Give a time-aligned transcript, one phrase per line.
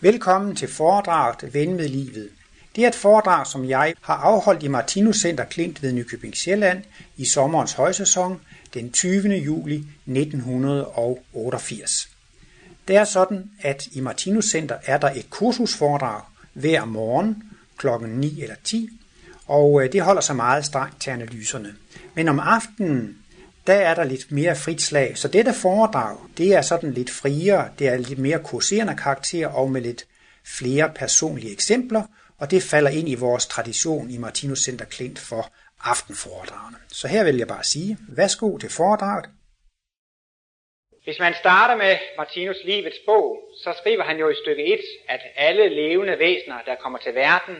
[0.00, 2.28] Velkommen til foredraget Ven med livet.
[2.76, 6.82] Det er et foredrag, som jeg har afholdt i Martinus Center Klint ved Nykøbing Sjælland
[7.16, 8.40] i sommerens højsæson
[8.74, 9.28] den 20.
[9.28, 12.08] juli 1988.
[12.88, 16.20] Det er sådan, at i Martinus Center er der et kursusforedrag
[16.52, 17.42] hver morgen
[17.76, 18.90] klokken 9 eller 10,
[19.46, 21.74] og øh, det holder sig meget strengt til analyserne.
[22.14, 23.18] Men om aftenen,
[23.68, 25.18] der er der lidt mere frit slag.
[25.18, 29.70] Så dette foredrag, det er sådan lidt friere, det er lidt mere kurserende karakter og
[29.70, 30.06] med lidt
[30.58, 32.02] flere personlige eksempler,
[32.40, 35.52] og det falder ind i vores tradition i Martinus Center Klint for
[35.92, 36.78] aftenforedragene.
[36.88, 39.26] Så her vil jeg bare sige, værsgo til foredraget.
[41.04, 45.20] Hvis man starter med Martinus livets bog, så skriver han jo i stykke 1, at
[45.36, 47.56] alle levende væsener, der kommer til verden,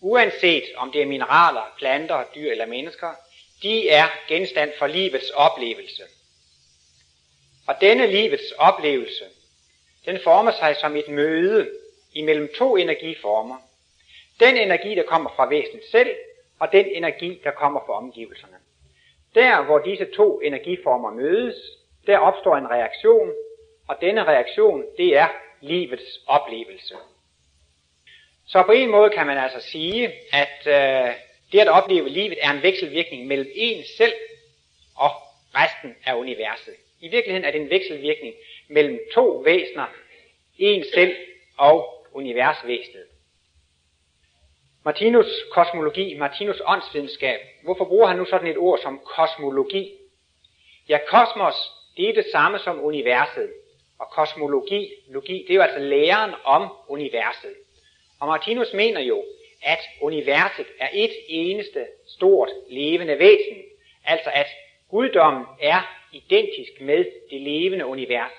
[0.00, 3.12] uanset om det er mineraler, planter, dyr eller mennesker,
[3.62, 6.02] de er genstand for livets oplevelse.
[7.66, 9.24] Og denne livets oplevelse,
[10.06, 11.70] den former sig som et møde
[12.14, 13.56] imellem to energiformer.
[14.40, 16.10] Den energi, der kommer fra væsenet selv,
[16.58, 18.56] og den energi, der kommer fra omgivelserne.
[19.34, 21.56] Der, hvor disse to energiformer mødes,
[22.06, 23.32] der opstår en reaktion,
[23.88, 25.28] og denne reaktion, det er
[25.60, 26.94] livets oplevelse.
[28.46, 31.14] Så på en måde kan man altså sige, at øh,
[31.52, 34.12] det at opleve livet er en vekselvirkning mellem en selv
[34.96, 35.10] og
[35.54, 36.74] resten af universet.
[37.00, 38.34] I virkeligheden er det en vekselvirkning
[38.68, 39.86] mellem to væsener,
[40.58, 41.16] en selv
[41.56, 43.04] og universvæsenet.
[44.84, 47.40] Martinus kosmologi, Martinus åndsvidenskab.
[47.62, 49.92] Hvorfor bruger han nu sådan et ord som kosmologi?
[50.88, 51.54] Ja, kosmos,
[51.96, 53.50] det er det samme som universet.
[53.98, 57.54] Og kosmologi, logi, det er jo altså læren om universet.
[58.20, 59.24] Og Martinus mener jo,
[59.62, 63.62] at universet er et eneste stort levende væsen.
[64.04, 64.46] Altså at
[64.90, 68.32] guddommen er identisk med det levende univers.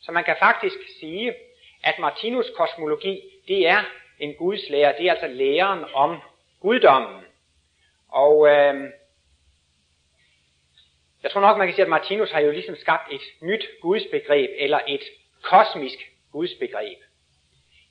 [0.00, 1.34] Så man kan faktisk sige,
[1.82, 3.84] at Martinus kosmologi, det er
[4.18, 4.94] en Guds lære.
[4.98, 6.18] Det er altså læren om
[6.60, 7.20] guddommen.
[8.08, 8.90] Og øh,
[11.22, 14.50] jeg tror nok, man kan sige, at Martinus har jo ligesom skabt et nyt gudsbegreb,
[14.56, 15.02] eller et
[15.42, 15.98] kosmisk
[16.32, 16.98] gudsbegreb.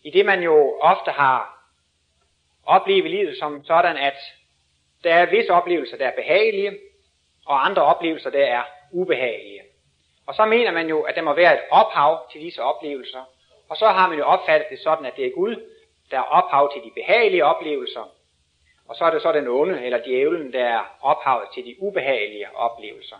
[0.03, 1.60] I det man jo ofte har
[2.65, 4.17] opleve livet som sådan, at
[5.03, 6.77] der er visse oplevelser, der er behagelige,
[7.45, 9.61] og andre oplevelser, der er ubehagelige.
[10.27, 13.23] Og så mener man jo, at der må være et ophav til disse oplevelser,
[13.69, 15.55] og så har man jo opfattet det sådan, at det er Gud,
[16.11, 18.09] der er ophav til de behagelige oplevelser,
[18.91, 22.55] og så er det så den onde, eller djævlen, der er ophavet til de ubehagelige
[22.55, 23.15] oplevelser.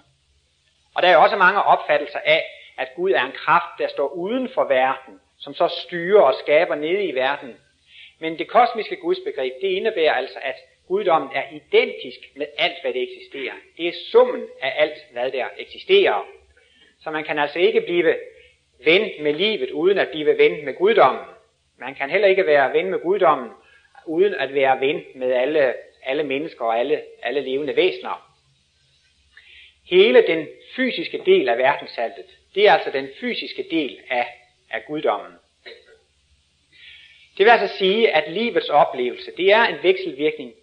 [0.96, 2.44] Og der er jo også mange opfattelser af,
[2.78, 6.76] at Gud er en kraft, der står uden for verden, som så styrer og skaber
[6.76, 7.58] nede i verden.
[8.22, 10.56] Men det kosmiske gudsbegreb, det indebærer altså, at
[10.88, 13.54] guddommen er identisk med alt, hvad det eksisterer.
[13.78, 16.26] Det er summen af alt, hvad der eksisterer.
[17.04, 18.16] Så man kan altså ikke blive
[18.86, 21.26] ven med livet, uden at blive ven med guddommen.
[21.80, 23.50] Man kan heller ikke være ven med guddommen,
[24.06, 28.32] uden at være ven med alle, alle mennesker og alle, alle levende væsener.
[29.90, 34.28] Hele den fysiske del af verdenssaltet, det er altså den fysiske del af,
[34.72, 35.32] af guddommen.
[37.42, 40.54] Det vil altså sige, at livets oplevelse, det er en vekselvirkning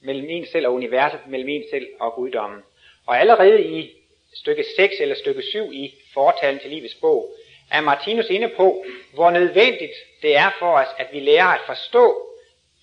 [0.00, 2.60] mellem en selv og universet, mellem en selv og guddommen.
[3.06, 3.90] Og allerede i
[4.32, 7.34] stykke 6 eller stykke 7 i fortalen til livets bog,
[7.70, 12.28] er Martinus inde på, hvor nødvendigt det er for os, at vi lærer at forstå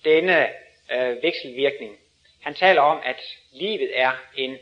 [0.04, 0.48] denne
[0.92, 1.96] øh, vekselvirkning.
[2.40, 3.20] Han taler om, at
[3.52, 4.56] livet er en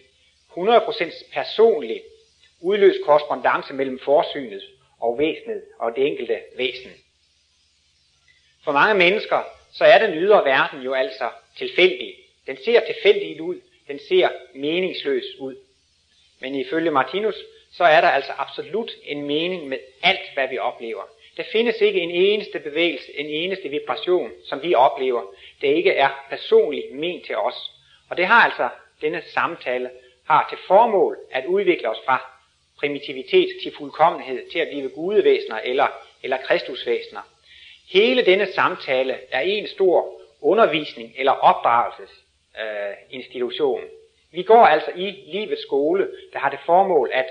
[0.56, 2.02] 100% personlig
[2.60, 4.62] udløst korrespondence mellem forsynet
[5.00, 6.90] og væsenet og det enkelte væsen.
[8.64, 12.14] For mange mennesker, så er den ydre verden jo altså tilfældig.
[12.46, 15.56] Den ser tilfældigt ud, den ser meningsløs ud.
[16.40, 17.34] Men ifølge Martinus,
[17.72, 21.02] så er der altså absolut en mening med alt, hvad vi oplever.
[21.36, 25.22] Der findes ikke en eneste bevægelse, en eneste vibration, som vi oplever,
[25.60, 27.72] der ikke er personligt ment til os.
[28.08, 28.68] Og det har altså
[29.00, 29.90] denne samtale
[30.24, 32.30] har til formål at udvikle os fra
[32.78, 35.86] primitivitet til fuldkommenhed, til at blive gudevæsener eller,
[36.22, 37.20] eller kristusvæsener.
[37.90, 43.82] Hele denne samtale er en stor undervisning eller opdragelsesinstitution.
[43.82, 43.88] Øh,
[44.32, 47.26] vi går altså i livets skole, der har det formål at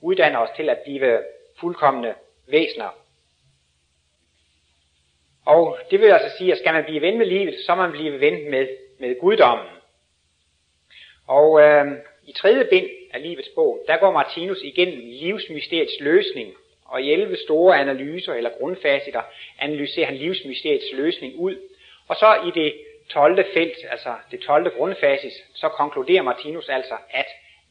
[0.00, 1.22] uddanne os til at blive
[1.60, 2.14] fuldkommende
[2.46, 2.98] væsener.
[5.46, 7.92] Og det vil altså sige, at skal man blive ven med livet, så må man
[7.92, 8.68] blive ven med,
[8.98, 9.66] med guddommen.
[11.26, 11.86] Og øh,
[12.26, 17.36] i tredje bind af livets bog, der går Martinus igennem livsmysteriets løsning, og i 11
[17.36, 19.22] store analyser eller grundfaciter
[19.58, 21.56] analyserer han livsmysteriets løsning ud.
[22.08, 22.74] Og så i det
[23.10, 23.44] 12.
[23.54, 24.70] felt, altså det 12.
[24.76, 27.26] grundfasis, så konkluderer Martinus altså, at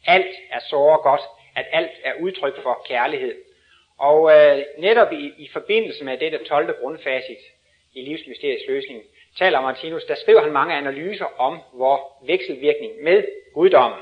[0.05, 1.21] alt er så godt,
[1.55, 3.35] at alt er udtryk for kærlighed.
[3.99, 6.75] Og øh, netop i, i forbindelse med dette 12.
[6.81, 7.37] grundfacit
[7.93, 9.01] i livsmysteriets løsning,
[9.37, 13.23] taler Martinus, der skriver han mange analyser om vor vekselvirkning med
[13.53, 13.99] guddommen.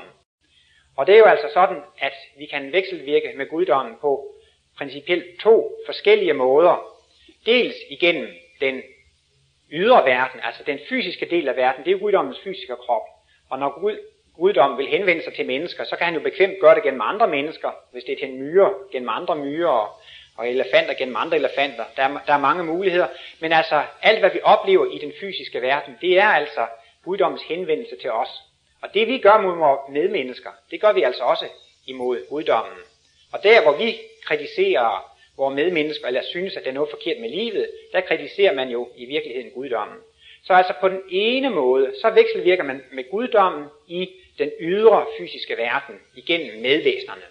[0.96, 4.34] Og det er jo altså sådan, at vi kan vekselvirke med guddommen på
[4.78, 6.86] principielt to forskellige måder.
[7.46, 8.28] Dels igennem
[8.60, 8.82] den
[9.72, 13.02] ydre verden, altså den fysiske del af verden, det er guddommens fysiske krop.
[13.50, 13.98] Og når Gud,
[14.36, 17.28] guddommen vil henvende sig til mennesker, så kan han jo bekvemt gøre det gennem andre
[17.28, 20.00] mennesker, hvis det er til en myre, gennem andre myrer, og,
[20.36, 21.84] og elefanter gennem andre elefanter.
[21.96, 23.06] Der er, der er mange muligheder.
[23.40, 26.66] Men altså, alt hvad vi oplever i den fysiske verden, det er altså
[27.04, 28.28] guddommens henvendelse til os.
[28.82, 31.44] Og det vi gør mod vores medmennesker, det gør vi altså også
[31.86, 32.78] imod guddommen.
[33.32, 37.30] Og der hvor vi kritiserer vores medmennesker, eller synes, at der er noget forkert med
[37.30, 39.96] livet, der kritiserer man jo i virkeligheden guddommen.
[40.44, 44.08] Så altså på den ene måde, så vekselvirker man med guddommen i
[44.38, 47.22] den ydre fysiske verden igennem medvæsnerne.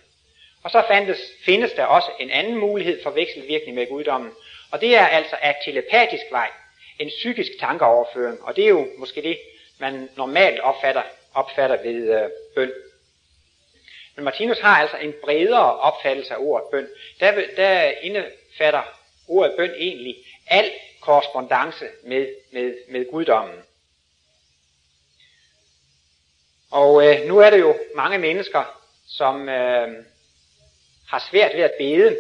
[0.64, 4.32] Og så fandtes, findes der også en anden mulighed for vekselvirkning med guddommen,
[4.72, 6.50] og det er altså af telepatisk vej,
[7.00, 9.38] en psykisk tankeoverføring, og det er jo måske det,
[9.80, 11.02] man normalt opfatter,
[11.34, 12.72] opfatter ved øh, bøn.
[14.22, 16.88] Men Martinus har altså en bredere opfattelse af ordet bøn.
[17.20, 18.82] Der, der indefatter
[19.28, 20.16] ordet bøn egentlig
[20.48, 23.56] al korrespondence med, med, med guddommen.
[26.72, 30.06] Og øh, nu er det jo mange mennesker, som øh,
[31.08, 32.20] har svært ved at bede.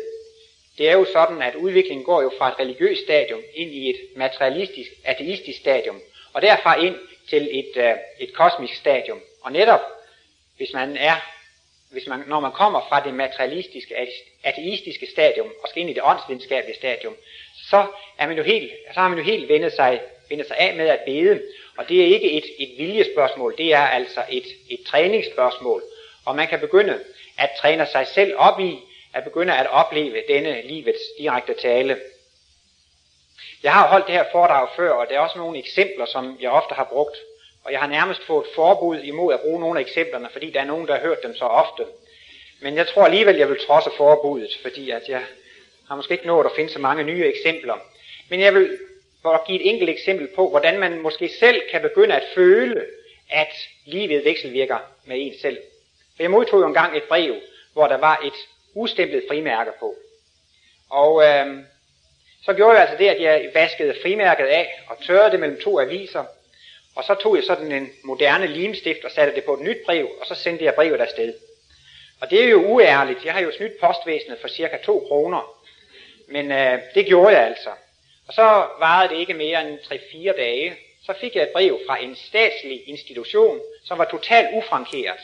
[0.77, 3.99] Det er jo sådan, at udviklingen går jo fra et religiøst stadium ind i et
[4.15, 6.01] materialistisk, ateistisk stadium,
[6.33, 6.95] og derfra ind
[7.29, 9.21] til et, øh, et kosmisk stadium.
[9.41, 9.81] Og netop,
[10.57, 11.40] hvis man er,
[11.91, 13.95] hvis man, når man kommer fra det materialistiske,
[14.43, 17.15] ateistiske stadium og skal ind i det åndsvidenskabelige stadium,
[17.69, 17.85] så,
[18.17, 20.87] er man jo helt, så har man jo helt vendet sig, vendet sig af med
[20.87, 21.41] at bede.
[21.77, 25.83] Og det er ikke et, et viljespørgsmål, det er altså et, et træningsspørgsmål.
[26.25, 26.99] Og man kan begynde
[27.37, 28.79] at træne sig selv op i,
[29.13, 31.97] at begynde at opleve denne livets direkte tale.
[33.63, 36.51] Jeg har holdt det her foredrag før, og der er også nogle eksempler, som jeg
[36.51, 37.17] ofte har brugt.
[37.63, 40.65] Og jeg har nærmest fået forbud imod at bruge nogle af eksemplerne, fordi der er
[40.65, 41.85] nogen, der har hørt dem så ofte.
[42.61, 45.23] Men jeg tror alligevel, jeg vil trodse forbuddet, fordi at jeg
[45.87, 47.75] har måske ikke nået at finde så mange nye eksempler.
[48.29, 48.77] Men jeg vil
[49.21, 52.85] for give et enkelt eksempel på, hvordan man måske selv kan begynde at føle,
[53.29, 53.53] at
[53.85, 55.57] livet vekselvirker med en selv.
[56.15, 57.35] For jeg modtog jo engang et brev,
[57.73, 58.33] hvor der var et
[58.75, 59.95] ustemplet frimærke på.
[60.89, 61.63] Og øh,
[62.45, 65.79] så gjorde jeg altså det, at jeg vaskede frimærket af og tørrede det mellem to
[65.79, 66.25] aviser.
[66.95, 70.09] Og så tog jeg sådan en moderne limstift og satte det på et nyt brev,
[70.21, 71.33] og så sendte jeg brevet afsted.
[72.21, 73.25] Og det er jo uærligt.
[73.25, 75.61] Jeg har jo snydt postvæsenet for cirka 2 kroner.
[76.27, 77.69] Men øh, det gjorde jeg altså.
[78.27, 80.75] Og så varede det ikke mere end 3-4 dage.
[81.05, 85.19] Så fik jeg et brev fra en statslig institution, som var totalt ufrankeret.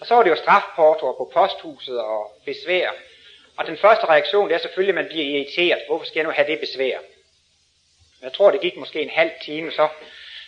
[0.00, 2.90] Og så var det jo strafportoer på posthuset og besvær.
[3.56, 5.82] Og den første reaktion, det er selvfølgelig, at man bliver irriteret.
[5.88, 6.98] Hvorfor skal jeg nu have det besvær?
[8.22, 9.88] Jeg tror, det gik måske en halv time, så,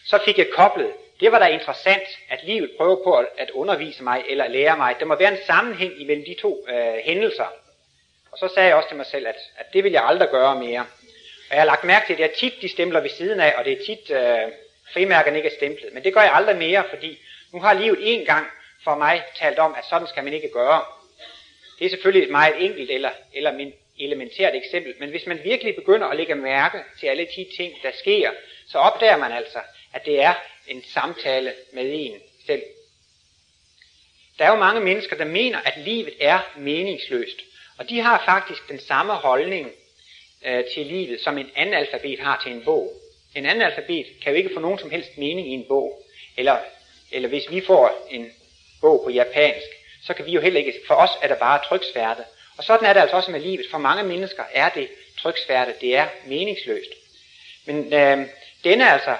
[0.07, 0.93] så fik jeg koblet.
[1.21, 4.97] Det var da interessant, at livet prøver på at undervise mig eller lære mig.
[5.01, 7.47] Der må være en sammenhæng imellem de to øh, hændelser.
[8.33, 10.55] Og så sagde jeg også til mig selv, at, at det vil jeg aldrig gøre
[10.55, 10.81] mere.
[11.51, 13.55] Og jeg har lagt mærke til, at det er tit, de stempler ved siden af,
[13.59, 14.53] og det er tit, øh,
[14.93, 15.93] frimærkerne ikke er stemplet.
[15.93, 17.19] Men det gør jeg aldrig mere, fordi
[17.53, 18.47] nu har livet en gang
[18.85, 20.83] for mig talt om, at sådan skal man ikke gøre.
[21.79, 25.75] Det er selvfølgelig et meget enkelt eller, eller min elementært eksempel, men hvis man virkelig
[25.75, 28.31] begynder at lægge mærke til alle de ting, der sker,
[28.69, 29.59] så opdager man altså,
[29.95, 30.35] at det er
[30.67, 32.63] en samtale med en selv.
[34.39, 37.41] Der er jo mange mennesker, der mener, at livet er meningsløst.
[37.79, 39.71] Og de har faktisk den samme holdning
[40.47, 42.93] øh, til livet, som en analfabet har til en bog.
[43.35, 46.03] En analfabet kan jo ikke få nogen som helst mening i en bog.
[46.37, 46.59] Eller,
[47.13, 48.33] eller hvis vi får en
[48.81, 49.67] bog på japansk,
[50.07, 52.23] så kan vi jo heller ikke, for os er der bare tryksværte.
[52.57, 53.67] Og sådan er det altså også med livet.
[53.71, 56.91] For mange mennesker er det tryksværte, det er meningsløst.
[57.67, 58.27] Men øh,
[58.65, 59.17] denne er altså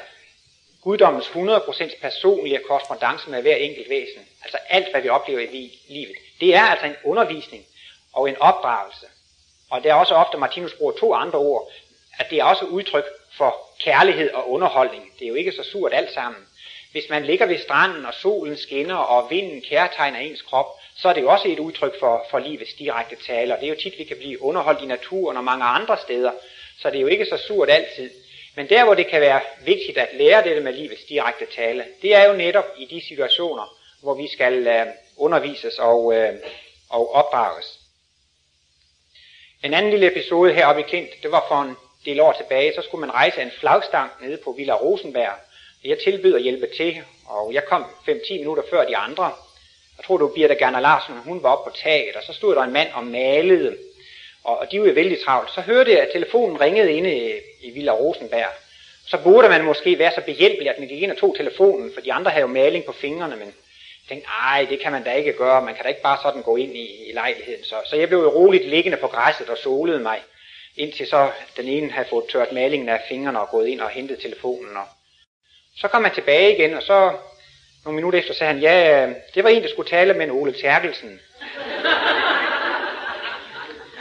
[0.85, 4.23] guddommens 100% personlige korrespondence med hver enkelt væsen.
[4.45, 6.17] Altså alt, hvad vi oplever i livet.
[6.41, 7.65] Det er altså en undervisning,
[8.13, 9.07] og en opdragelse.
[9.71, 11.71] Og det er også ofte, Martinus bruger to andre ord,
[12.19, 13.05] at det er også udtryk
[13.37, 15.13] for kærlighed og underholdning.
[15.19, 16.43] Det er jo ikke så surt alt sammen.
[16.93, 21.13] Hvis man ligger ved stranden, og solen skinner, og vinden kærtegner ens krop, så er
[21.13, 23.57] det jo også et udtryk for, for livets direkte taler.
[23.57, 26.33] Det er jo tit, vi kan blive underholdt i naturen og mange andre steder,
[26.81, 28.11] så det er jo ikke så surt altid.
[28.57, 32.15] Men der, hvor det kan være vigtigt at lære dette med livets direkte tale, det
[32.15, 36.35] er jo netop i de situationer, hvor vi skal øh, undervises og, øh,
[36.91, 37.81] og opdrages.
[39.65, 42.83] En anden lille episode heroppe i Klint, det var for en del år tilbage, så
[42.83, 45.33] skulle man rejse en flagstang nede på Villa Rosenberg.
[45.85, 49.25] Jeg tilbød at hjælpe til, og jeg kom 5-10 minutter før de andre.
[49.97, 52.55] Jeg tror, det var Birte Gerner Larsen, hun var oppe på taget, og så stod
[52.55, 53.77] der en mand og malede
[54.45, 55.51] og, og de var jo vældig travlt.
[55.51, 58.53] Så hørte jeg, at telefonen ringede inde i, i Villa Rosenberg.
[59.07, 62.01] Så burde man måske være så behjælpelig, at man gik ind og tog telefonen, for
[62.01, 65.13] de andre havde jo maling på fingrene, men jeg tænkte, ej, det kan man da
[65.13, 67.65] ikke gøre, man kan da ikke bare sådan gå ind i, i lejligheden.
[67.65, 70.23] Så, så jeg blev jo roligt liggende på græsset og solede mig,
[70.77, 74.19] indtil så den ene havde fået tørt malingen af fingrene og gået ind og hentet
[74.19, 74.77] telefonen.
[74.77, 74.87] Og
[75.77, 77.13] så kom han tilbage igen, og så
[77.85, 80.31] nogle minutter efter sagde han, ja, øh, det var en, der skulle tale med en
[80.31, 81.21] Ole Terkelsen.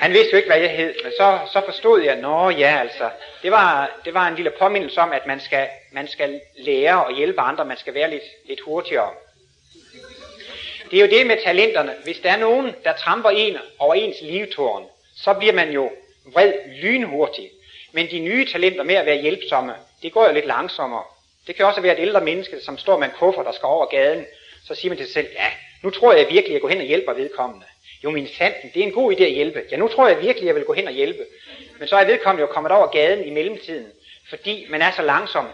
[0.03, 3.09] Han vidste jo ikke, hvad jeg hed, men så, så forstod jeg, nå ja, altså,
[3.43, 7.15] det var, det var en lille påmindelse om, at man skal, man skal lære og
[7.15, 9.09] hjælpe andre, man skal være lidt, lidt hurtigere.
[10.91, 11.93] Det er jo det med talenterne.
[12.03, 15.91] Hvis der er nogen, der tramper en over ens livtårn, så bliver man jo
[16.25, 17.49] vred lynhurtig.
[17.91, 21.03] Men de nye talenter med at være hjælpsomme, det går jo lidt langsommere.
[21.47, 23.85] Det kan også være et ældre menneske, som står med en kuffer, der skal over
[23.85, 24.25] gaden.
[24.67, 25.47] Så siger man til sig selv, ja,
[25.83, 27.65] nu tror jeg virkelig, at jeg går hen og hjælper vedkommende.
[28.03, 29.63] Jo, min sanden, det er en god idé at hjælpe.
[29.71, 31.25] Ja, nu tror jeg virkelig, jeg vil gå hen og hjælpe.
[31.79, 33.87] Men så er vedkommende jo kommet over gaden i mellemtiden,
[34.29, 35.47] fordi man er så langsom.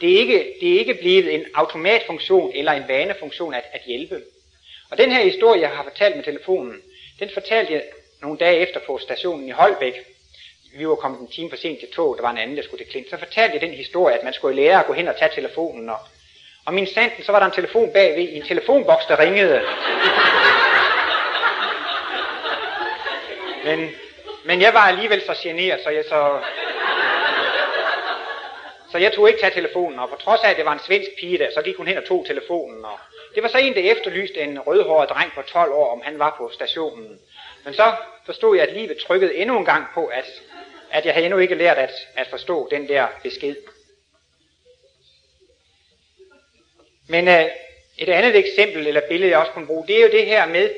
[0.00, 4.22] Det er ikke, det er ikke blevet en automatfunktion eller en vanefunktion at, at hjælpe.
[4.90, 6.76] Og den her historie, jeg har fortalt med telefonen,
[7.20, 7.82] den fortalte jeg
[8.22, 9.94] nogle dage efter på stationen i Holbæk.
[10.76, 12.84] Vi var kommet en time for sent til tog, der var en anden, der skulle
[12.84, 13.10] til Klint.
[13.10, 15.88] Så fortalte jeg den historie, at man skulle lære at gå hen og tage telefonen.
[15.88, 15.98] Og,
[16.64, 19.60] og min sanden, så var der en telefon bagved i en telefonboks, der ringede.
[23.64, 23.90] Men,
[24.44, 26.40] men jeg var alligevel så generet, så jeg så...
[28.92, 31.10] Så jeg tog ikke tage telefonen, og på trods af, at det var en svensk
[31.20, 32.84] pige der, så gik hun hen og tog telefonen.
[32.84, 32.98] Og
[33.34, 36.34] det var så en, der efterlyste en rødhåret dreng på 12 år, om han var
[36.38, 37.18] på stationen.
[37.64, 37.94] Men så
[38.26, 40.24] forstod jeg, at livet trykkede endnu en gang på, at,
[40.90, 43.56] at jeg havde endnu ikke lært at, at forstå den der besked.
[47.08, 47.50] Men uh,
[47.98, 50.70] et andet eksempel eller billede, jeg også kunne bruge, det er jo det her med,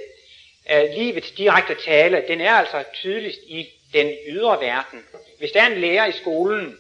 [0.71, 5.05] øh, livets direkte tale, den er altså tydeligst i den ydre verden.
[5.39, 6.79] Hvis der er en lærer i skolen,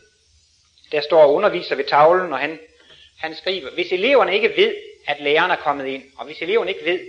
[0.92, 2.58] der står og underviser ved tavlen, og han,
[3.18, 4.74] han skriver, hvis eleverne ikke ved,
[5.06, 7.00] at læreren er kommet ind, og hvis eleverne ikke ved,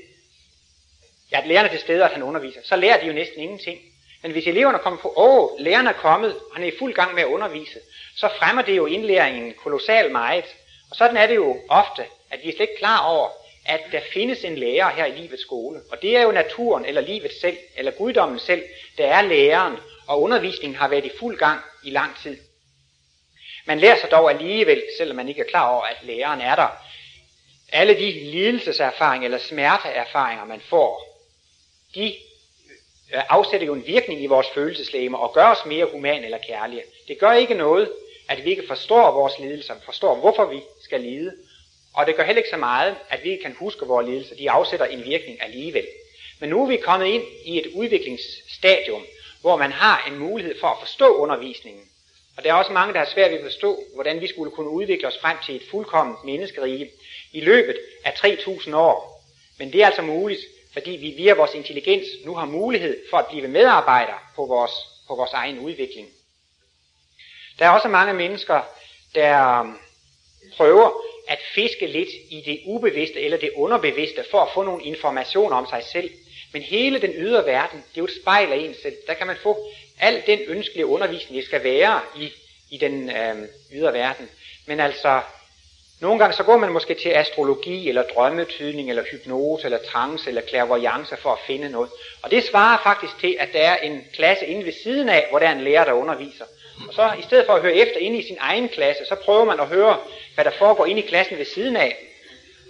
[1.31, 3.79] ja, at læreren er til stede, at han underviser, så lærer de jo næsten ingenting.
[4.21, 7.13] Men hvis eleverne kommer på, åh, læreren er kommet, og han er i fuld gang
[7.13, 7.79] med at undervise,
[8.15, 10.45] så fremmer det jo indlæringen kolossalt meget.
[10.89, 13.29] Og sådan er det jo ofte, at vi er slet ikke klar over,
[13.65, 15.82] at der findes en lærer her i livets skole.
[15.91, 18.63] Og det er jo naturen, eller livet selv, eller guddommen selv,
[18.98, 19.77] der er læreren,
[20.08, 22.38] og undervisningen har været i fuld gang i lang tid.
[23.65, 26.67] Man lærer sig dog alligevel, selvom man ikke er klar over, at læreren er der.
[27.72, 31.20] Alle de lidelseserfaringer eller smerteerfaringer, man får,
[31.96, 32.15] de
[33.13, 36.84] øh, afsætter jo en virkning i vores følelseslæme og gør os mere humane eller kærlige.
[37.08, 37.91] Det gør ikke noget,
[38.29, 41.34] at vi ikke forstår vores lidelser, forstår hvorfor vi skal lide.
[41.93, 44.35] Og det gør heller ikke så meget, at vi ikke kan huske vores lidelser.
[44.35, 45.88] De afsætter en virkning alligevel.
[46.39, 49.05] Men nu er vi kommet ind i et udviklingsstadium,
[49.41, 51.83] hvor man har en mulighed for at forstå undervisningen.
[52.38, 54.69] Og der er også mange, der har svært ved at forstå, hvordan vi skulle kunne
[54.69, 56.89] udvikle os frem til et fuldkomment menneskerige
[57.31, 59.23] i løbet af 3.000 år.
[59.59, 60.41] Men det er altså muligt,
[60.73, 64.71] fordi vi via vores intelligens nu har mulighed for at blive medarbejdere på vores,
[65.07, 66.07] på vores egen udvikling.
[67.59, 68.62] Der er også mange mennesker,
[69.15, 69.77] der øhm,
[70.57, 70.91] prøver
[71.27, 75.67] at fiske lidt i det ubevidste eller det underbevidste for at få nogle informationer om
[75.69, 76.09] sig selv.
[76.53, 78.95] Men hele den ydre verden, det er jo et spejl af en selv.
[79.07, 79.57] Der kan man få
[79.99, 82.31] al den ønskelige undervisning, det skal være i,
[82.71, 83.35] i den øh,
[83.73, 84.29] ydre verden.
[84.65, 85.21] Men altså,
[86.01, 90.41] nogle gange så går man måske til astrologi, eller drømmetydning, eller hypnose, eller trance, eller
[90.49, 91.89] clairvoyance for at finde noget.
[92.21, 95.39] Og det svarer faktisk til, at der er en klasse inde ved siden af, hvor
[95.39, 96.45] der er en lærer, der underviser.
[96.87, 99.45] Og så i stedet for at høre efter inde i sin egen klasse, så prøver
[99.45, 99.99] man at høre,
[100.35, 101.97] hvad der foregår inde i klassen ved siden af.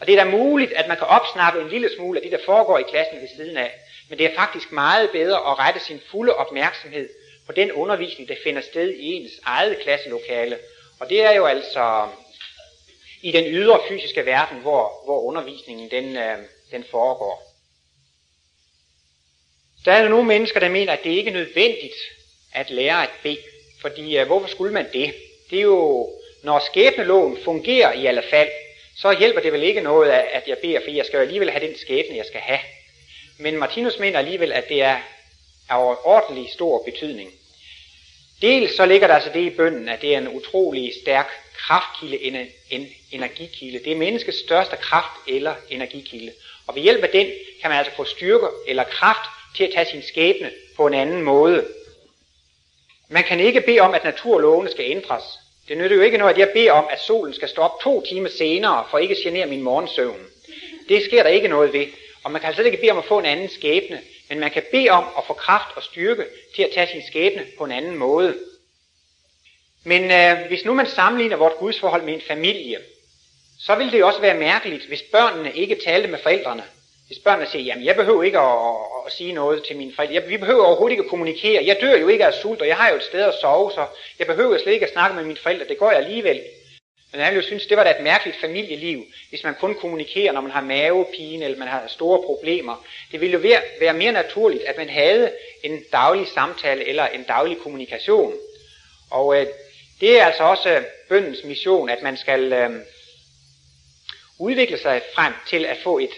[0.01, 2.45] Og det er da muligt, at man kan opsnappe en lille smule af det, der
[2.45, 3.71] foregår i klassen ved siden af.
[4.09, 7.09] Men det er faktisk meget bedre at rette sin fulde opmærksomhed
[7.45, 10.57] på den undervisning, der finder sted i ens eget klasselokale.
[10.99, 12.07] Og det er jo altså
[13.21, 16.37] i den ydre fysiske verden, hvor, hvor undervisningen den, øh,
[16.71, 17.53] den foregår.
[19.85, 21.95] Der er nogle mennesker, der mener, at det ikke er nødvendigt
[22.53, 23.37] at lære at bede.
[23.83, 25.13] Fordi øh, hvorfor skulle man det?
[25.49, 26.09] Det er jo,
[26.43, 28.49] når skæbneloven fungerer i alle fald,
[28.97, 31.67] så hjælper det vel ikke noget, at jeg beder, for jeg skal jo alligevel have
[31.67, 32.59] den skæbne, jeg skal have.
[33.39, 34.97] Men Martinus mener alligevel, at det er
[35.69, 37.31] af ordentlig stor betydning.
[38.41, 42.23] Dels så ligger der altså det i bønden, at det er en utrolig stærk kraftkilde,
[42.23, 42.35] en,
[42.69, 43.79] en energikilde.
[43.83, 46.31] Det er menneskets største kraft eller energikilde.
[46.67, 47.27] Og ved hjælp af den
[47.61, 51.21] kan man altså få styrke eller kraft til at tage sin skæbne på en anden
[51.21, 51.67] måde.
[53.13, 55.23] Man kan ikke bede om, at naturlovene skal ændres.
[55.67, 58.05] Det nytter jo ikke noget, at jeg beder om, at solen skal stå op to
[58.05, 60.19] timer senere, for ikke at genere min morgensøvn.
[60.89, 61.85] Det sker der ikke noget ved.
[62.23, 64.01] Og man kan altså ikke bede om at få en anden skæbne.
[64.29, 67.45] Men man kan bede om at få kraft og styrke til at tage sin skæbne
[67.57, 68.35] på en anden måde.
[69.83, 72.77] Men øh, hvis nu man sammenligner vort gudsforhold med en familie,
[73.59, 76.63] så vil det jo også være mærkeligt, hvis børnene ikke talte med forældrene.
[77.13, 80.15] Hvis børnene siger, jamen jeg behøver ikke at, at, at sige noget til mine forældre.
[80.15, 81.65] Jeg, vi behøver overhovedet ikke at kommunikere.
[81.65, 83.85] Jeg dør jo ikke af sult, og jeg har jo et sted at sove, så
[84.19, 85.65] jeg behøver slet ikke at snakke med mine forældre.
[85.67, 86.41] Det går jeg alligevel.
[87.11, 90.31] Men han ville jo synes, det var da et mærkeligt familieliv, hvis man kun kommunikerer,
[90.31, 92.85] når man har mavepine eller man har store problemer.
[93.11, 95.31] Det ville jo være, være mere naturligt, at man havde
[95.63, 98.33] en daglig samtale eller en daglig kommunikation.
[99.11, 99.47] Og øh,
[99.99, 102.69] det er altså også øh, bøndens mission, at man skal øh,
[104.39, 106.09] udvikle sig frem til at få et,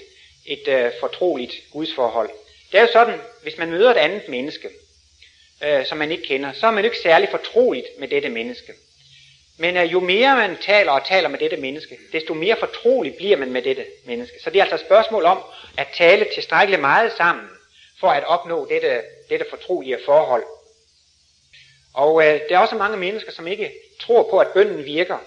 [0.46, 2.30] et øh, fortroligt gudsforhold.
[2.72, 4.70] Det er jo sådan, hvis man møder et andet menneske,
[5.64, 8.74] øh, som man ikke kender, så er man jo ikke særlig fortroligt med dette menneske.
[9.58, 13.38] Men øh, jo mere man taler og taler med dette menneske, desto mere fortrolig bliver
[13.38, 14.44] man med dette menneske.
[14.44, 15.40] Så det er altså et spørgsmål om
[15.78, 17.46] at tale tilstrækkeligt meget sammen,
[18.00, 20.44] for at opnå dette, dette fortrolige forhold.
[21.94, 23.72] Og øh, der er også mange mennesker, som ikke
[24.02, 25.18] tror på, at bønden virker.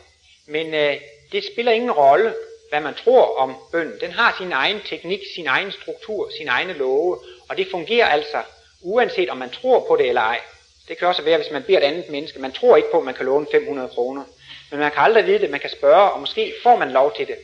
[0.46, 0.96] Men øh,
[1.32, 2.34] det spiller ingen rolle,
[2.68, 4.00] hvad man tror om bønden.
[4.00, 8.42] Den har sin egen teknik, sin egen struktur, sin egne love, og det fungerer altså,
[8.80, 10.40] uanset om man tror på det eller ej.
[10.88, 12.38] Det kan også være, hvis man beder et andet menneske.
[12.38, 14.24] Man tror ikke på, at man kan låne 500 kroner.
[14.70, 15.50] Men man kan aldrig vide det.
[15.50, 17.36] Man kan spørge, og måske får man lov til det.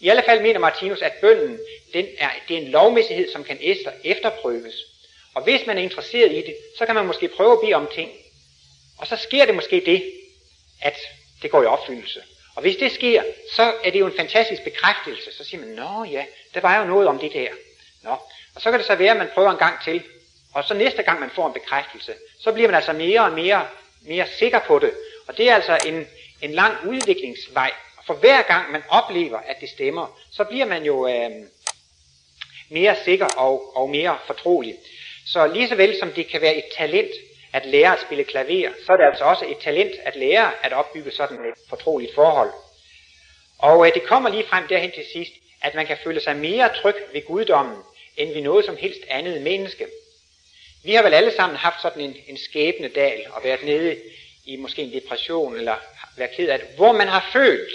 [0.00, 1.58] I alle fald mener Martinus, at bønden
[1.92, 3.58] den er, det er en lovmæssighed, som kan
[4.04, 4.74] efterprøves.
[5.34, 7.88] Og hvis man er interesseret i det, så kan man måske prøve at bede om
[7.94, 8.10] ting.
[8.98, 10.12] Og så sker det måske det,
[10.82, 10.96] at
[11.42, 12.22] det går i opfyldelse.
[12.58, 13.22] Og hvis det sker,
[13.52, 15.32] så er det jo en fantastisk bekræftelse.
[15.36, 16.24] Så siger man, nå ja,
[16.54, 17.48] der var jo noget om det der.
[18.02, 18.10] Nå.
[18.54, 20.02] Og så kan det så være, at man prøver en gang til.
[20.54, 23.66] Og så næste gang man får en bekræftelse, så bliver man altså mere og mere,
[24.02, 24.92] mere sikker på det.
[25.26, 26.06] Og det er altså en,
[26.42, 27.72] en lang udviklingsvej.
[27.96, 31.30] Og for hver gang man oplever, at det stemmer, så bliver man jo øh,
[32.68, 34.76] mere sikker og, og mere fortrolig.
[35.26, 37.10] Så lige så vel som det kan være et talent
[37.52, 40.72] at lære at spille klaver, så er det altså også et talent at lære at
[40.72, 42.50] opbygge sådan et fortroligt forhold.
[43.58, 45.32] Og øh, det kommer lige frem derhen til sidst,
[45.62, 47.76] at man kan føle sig mere tryg ved guddommen,
[48.16, 49.86] end ved noget som helst andet menneske.
[50.84, 53.96] Vi har vel alle sammen haft sådan en, en skæbne dal og været nede
[54.46, 55.74] i måske en depression eller
[56.16, 57.72] været ked af det, hvor man har følt,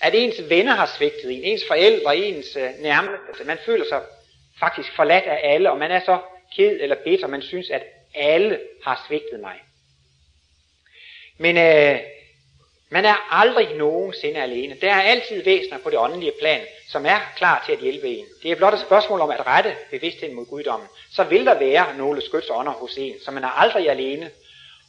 [0.00, 3.44] at ens venner har svigtet en, ens forældre, ens øh, nærmeste.
[3.44, 4.02] Man føler sig
[4.60, 6.18] faktisk forladt af alle, og man er så
[6.56, 7.82] ked eller bitter, man synes, at
[8.18, 9.56] alle har svigtet mig.
[11.38, 11.98] Men øh,
[12.90, 14.76] man er aldrig nogensinde alene.
[14.80, 18.26] Der er altid væsener på det åndelige plan, som er klar til at hjælpe en.
[18.42, 20.88] Det er blot et spørgsmål om at rette bevidstheden mod guddommen.
[21.12, 24.30] Så vil der være nogle skytsånder hos en, så man er aldrig alene.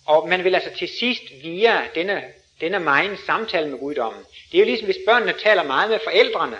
[0.05, 2.23] Og man vil altså til sidst via denne,
[2.61, 4.23] denne megen samtale med guddommen.
[4.51, 6.57] Det er jo ligesom, hvis børnene taler meget med forældrene.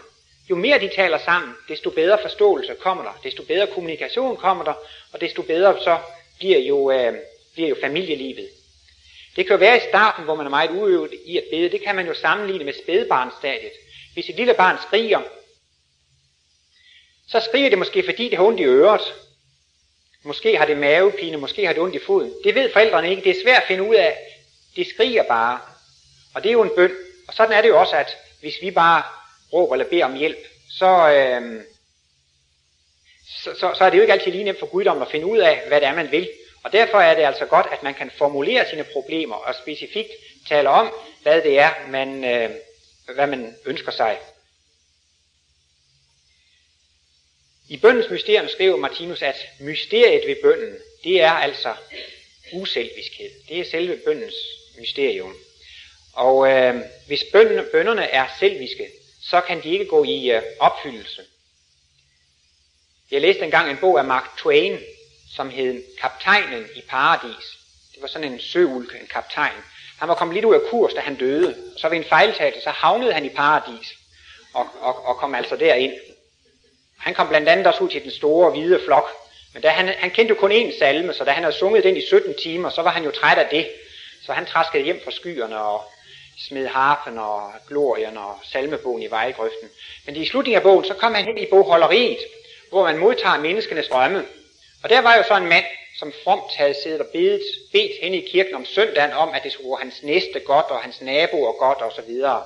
[0.50, 4.74] Jo mere de taler sammen, desto bedre forståelse kommer der, desto bedre kommunikation kommer der,
[5.14, 5.98] og desto bedre så
[6.39, 7.13] bliver jo, øh,
[7.54, 8.49] bliver jo familielivet.
[9.36, 11.69] Det kan jo være i starten, hvor man er meget uøvet i at bede.
[11.69, 13.71] Det kan man jo sammenligne med spædebarnstadiet.
[14.13, 15.21] Hvis et lille barn skriger,
[17.28, 19.13] så skriger det måske, fordi det har ondt i øret.
[20.23, 22.34] Måske har det mavepine, måske har det ondt i foden.
[22.43, 23.23] Det ved forældrene ikke.
[23.23, 24.17] Det er svært at finde ud af.
[24.75, 25.60] Det skriger bare.
[26.36, 26.91] Og det er jo en bøn.
[27.28, 29.04] Og sådan er det jo også, at hvis vi bare
[29.54, 31.63] råber eller beder om hjælp, så, øh,
[33.38, 35.38] så, så, så er det jo ikke altid lige nemt for guddommen at finde ud
[35.38, 36.30] af, hvad det er, man vil.
[36.63, 40.10] Og derfor er det altså godt, at man kan formulere sine problemer og specifikt
[40.48, 42.50] tale om, hvad det er, man, øh,
[43.15, 44.18] hvad man ønsker sig.
[47.70, 51.76] I bøndens mysterium skriver Martinus, at mysteriet ved bønden, det er altså
[52.54, 53.30] uselviskhed.
[53.50, 54.36] Det er selve bøndens
[54.80, 55.36] mysterium.
[56.13, 56.76] Og øh,
[57.08, 58.89] hvis bønderne, bønderne er selviske,
[59.30, 61.22] så kan de ikke gå i øh, opfyldelse.
[63.12, 64.78] Jeg læste engang en bog af Mark Twain,
[65.36, 67.45] som hed Kaptajnen i Paradis.
[67.93, 69.63] Det var sådan en søulk, en kaptajn.
[70.00, 71.56] Han var kommet lidt ud af kurs, da han døde.
[71.78, 73.93] Så ved en fejltagelse, så havnede han i paradis
[74.54, 75.93] og, og, og kom altså derind.
[76.98, 79.10] Han kom blandt andet også ud til den store hvide flok.
[79.54, 81.98] Men da han, han kendte jo kun én salme, så da han havde sunget den
[81.98, 83.69] i 17 timer, så var han jo træt af det.
[84.26, 85.84] Så han traskede hjem fra skyerne og
[86.48, 89.69] smed harpen og glorien og salmebogen i vejgrøften.
[90.06, 92.19] Men i slutningen af bogen, så kom han hen i bogholderiet,
[92.70, 94.26] hvor man modtager menneskenes drømme.
[94.84, 95.66] Og der var jo så en mand,
[96.00, 99.52] som fromt havde siddet og bedt, bedt hen i kirken om søndagen om, at det
[99.52, 102.44] skulle gå hans næste godt, og hans naboer godt, og så videre.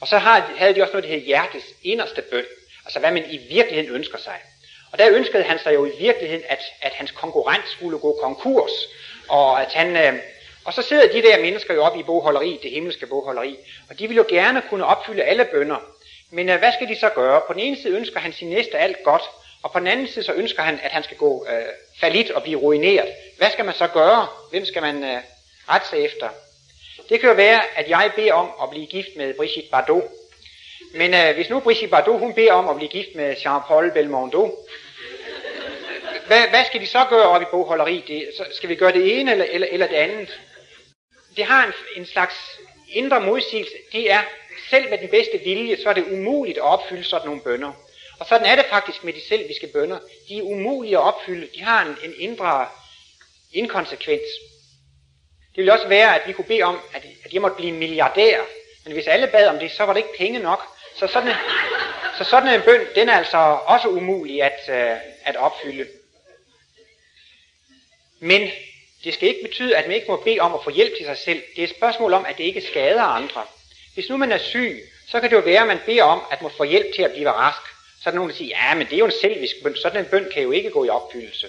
[0.00, 2.44] Og så havde de også noget, der hed hjertets inderste bøn.
[2.84, 4.38] Altså hvad man i virkeligheden ønsker sig.
[4.92, 8.70] Og der ønskede han sig jo i virkeligheden, at, at hans konkurrent skulle gå konkurs.
[9.28, 9.96] Og at han...
[9.96, 10.20] Øh,
[10.64, 13.56] og så sidder de der mennesker jo oppe i bogholderi, det himmelske bogholderi,
[13.90, 15.76] og de vil jo gerne kunne opfylde alle bønder.
[16.30, 17.40] Men øh, hvad skal de så gøre?
[17.46, 19.22] På den ene side ønsker han sin næste alt godt,
[19.62, 21.66] og på den anden side så ønsker han, at han skal gå øh,
[22.00, 23.08] falit og blive ruineret.
[23.38, 24.26] Hvad skal man så gøre?
[24.50, 25.20] Hvem skal man øh,
[25.68, 26.28] rette sig efter?
[27.08, 30.02] Det kan jo være, at jeg beder om at blive gift med Brigitte Bardot.
[30.94, 34.66] Men øh, hvis nu Brigitte Bardot hun beder om at blive gift med Jean-Paul Belmondo,
[36.26, 38.04] hvad, hvad skal de så gøre op i bogholderi?
[38.08, 40.40] Det, så skal vi gøre det ene eller, eller, eller det andet?
[41.36, 42.34] Det har en, en slags
[42.92, 43.72] indre modsigelse.
[43.92, 44.20] Det er,
[44.70, 47.72] selv med den bedste vilje, så er det umuligt at opfylde sådan nogle bønder.
[48.20, 49.98] Og sådan er det faktisk med de selviske bønder.
[50.28, 51.48] De er umulige at opfylde.
[51.54, 52.68] De har en, en indre
[53.52, 54.28] inkonsekvens.
[55.50, 58.40] Det ville også være, at vi kunne bede om, at, at jeg måtte blive milliardær.
[58.84, 60.62] Men hvis alle bad om det, så var det ikke penge nok.
[60.96, 61.34] Så sådan en,
[62.18, 65.86] så sådan en bøn, den er altså også umulig at, øh, at opfylde.
[68.20, 68.50] Men
[69.04, 71.18] det skal ikke betyde, at man ikke må bede om at få hjælp til sig
[71.18, 71.42] selv.
[71.56, 73.44] Det er et spørgsmål om, at det ikke skader andre.
[73.94, 76.42] Hvis nu man er syg, så kan det jo være, at man beder om at
[76.42, 77.69] må få hjælp til at blive rask.
[78.02, 79.76] Så er der nogen, der siger, ja, men det er jo en selvisk bøn.
[79.76, 81.48] Sådan en bøn kan jo ikke gå i opfyldelse.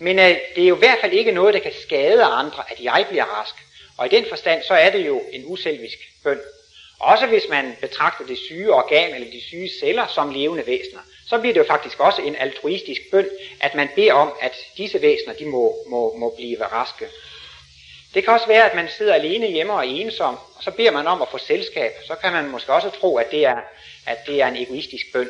[0.00, 2.80] Men øh, det er jo i hvert fald ikke noget, der kan skade andre, at
[2.80, 3.54] jeg bliver rask.
[3.98, 6.40] Og i den forstand, så er det jo en uselvisk bøn.
[7.00, 11.38] Også hvis man betragter det syge organ eller de syge celler som levende væsener, så
[11.38, 13.28] bliver det jo faktisk også en altruistisk bøn,
[13.60, 17.06] at man beder om, at disse væsener de må, må, må blive raske.
[18.14, 20.90] Det kan også være, at man sidder alene hjemme og er ensom, og så beder
[20.90, 21.92] man om at få selskab.
[22.06, 23.60] Så kan man måske også tro, at det er,
[24.06, 25.28] at det er en egoistisk bøn.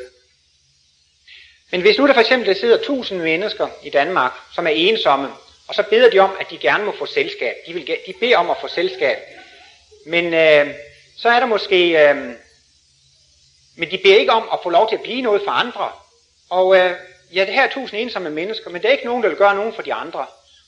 [1.73, 5.29] Men hvis nu der for eksempel der sidder tusind mennesker i Danmark, som er ensomme,
[5.67, 7.55] og så beder de om, at de gerne må få selskab.
[7.67, 9.17] De, vil, de beder om at få selskab.
[10.05, 10.73] Men øh,
[11.17, 12.09] så er der måske...
[12.09, 12.15] Øh,
[13.77, 15.91] men de beder ikke om at få lov til at blive noget for andre.
[16.49, 16.91] Og øh,
[17.33, 19.55] ja, det her er tusind ensomme mennesker, men der er ikke nogen, der vil gøre
[19.55, 20.25] nogen for de andre.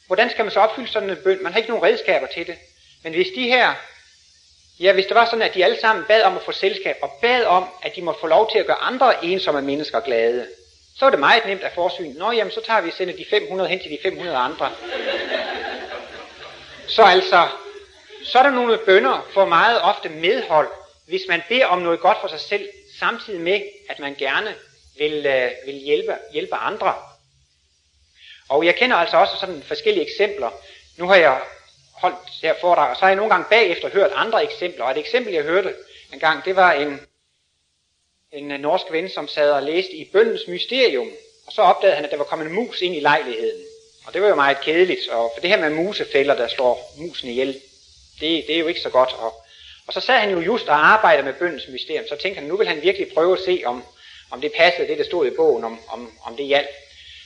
[0.08, 1.44] Hvordan skal man så opfylde sådan en bøn?
[1.44, 2.56] Man har ikke nogen redskaber til det.
[3.04, 3.74] Men hvis de her,
[4.80, 7.12] ja, hvis det var sådan, at de alle sammen bad om at få selskab, og
[7.22, 10.48] bad om, at de måtte få lov til at gøre andre ensomme mennesker glade,
[10.98, 12.14] så er det meget nemt at forsyne.
[12.14, 14.72] Nå, jamen, så tager vi og sender de 500 hen til de 500 andre.
[16.88, 17.48] Så altså,
[18.24, 20.68] så er der nogle bønder for meget ofte medhold,
[21.08, 24.56] hvis man beder om noget godt for sig selv, samtidig med, at man gerne
[24.98, 26.94] vil, øh, vil hjælpe, hjælpe andre.
[28.50, 30.50] Og jeg kender altså også sådan forskellige eksempler.
[30.98, 31.42] Nu har jeg
[31.94, 34.86] holdt det her foredrag, og så har jeg nogle gange bagefter hørt andre eksempler.
[34.86, 35.76] Og et eksempel, jeg hørte
[36.14, 37.02] en gang, det var en,
[38.36, 41.10] en øh, norsk ven, som sad og læste i bøndens mysterium.
[41.48, 43.62] Og så opdagede han, at der var kommet en mus ind i lejligheden.
[44.06, 47.30] Og det var jo meget kedeligt, og for det her med musefælder, der slår musen
[47.30, 47.54] ihjel,
[48.20, 49.14] det, det er jo ikke så godt.
[49.14, 49.34] Og,
[49.88, 52.58] og så sad han jo just og arbejdede med bøndens mysterium, så tænkte han, nu
[52.58, 53.84] vil han virkelig prøve at se, om,
[54.32, 56.70] om det passede, det der stod i bogen, om, om, om det hjalp.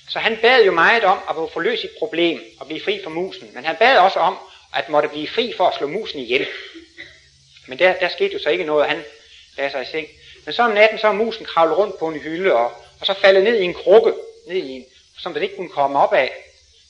[0.09, 3.09] Så han bad jo meget om at få løst sit problem og blive fri for
[3.09, 3.51] musen.
[3.53, 4.37] Men han bad også om,
[4.75, 6.47] at måtte blive fri for at slå musen ihjel.
[7.67, 9.03] Men der, der skete jo så ikke noget, han
[9.57, 10.07] lagde sig i seng.
[10.49, 13.13] Men så om natten, så er musen kravlet rundt på en hylde, og, og så
[13.13, 14.13] faldet ned i en krukke,
[14.47, 14.85] ned i en,
[15.17, 16.33] som den ikke kunne komme op af.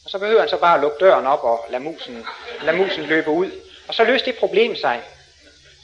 [0.06, 2.26] Og så behøver han så bare at lukke døren op og lade musen,
[2.62, 3.52] lade musen løbe ud.
[3.88, 5.02] Og så løste det problem sig.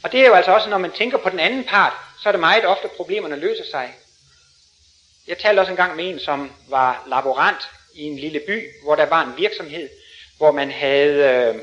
[0.04, 2.32] Og det er jo altså også, når man tænker på den anden part, så er
[2.32, 3.94] det meget ofte, problemerne løser sig.
[5.26, 9.06] Jeg talte også engang med en, som var laborant i en lille by, hvor der
[9.06, 9.88] var en virksomhed,
[10.36, 11.54] hvor man havde øh,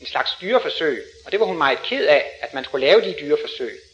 [0.00, 1.04] en slags dyreforsøg.
[1.26, 3.87] Og det var hun meget ked af, at man skulle lave de dyreforsøg.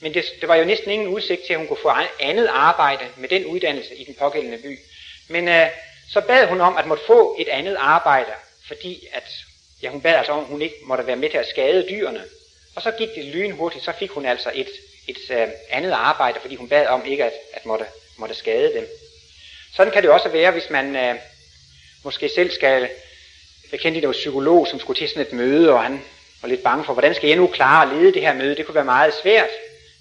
[0.00, 3.04] Men det, det var jo næsten ingen udsigt til, at hun kunne få andet arbejde
[3.16, 4.78] med den uddannelse i den pågældende by.
[5.28, 5.66] Men øh,
[6.10, 8.32] så bad hun om at måtte få et andet arbejde,
[8.66, 9.24] fordi at,
[9.82, 12.24] ja, hun bad altså om, at hun ikke måtte være med til at skade dyrene.
[12.76, 14.68] Og så gik det lynhurtigt, så fik hun altså et,
[15.08, 17.84] et øh, andet arbejde, fordi hun bad om ikke at, at måtte,
[18.16, 18.88] måtte skade dem.
[19.76, 21.14] Sådan kan det også være, hvis man øh,
[22.04, 22.88] måske selv skal
[23.70, 26.02] bekende en psykolog, som skulle til sådan et møde, og han
[26.42, 28.56] var lidt bange for, hvordan skal jeg nu klare at lede det her møde?
[28.56, 29.48] Det kunne være meget svært.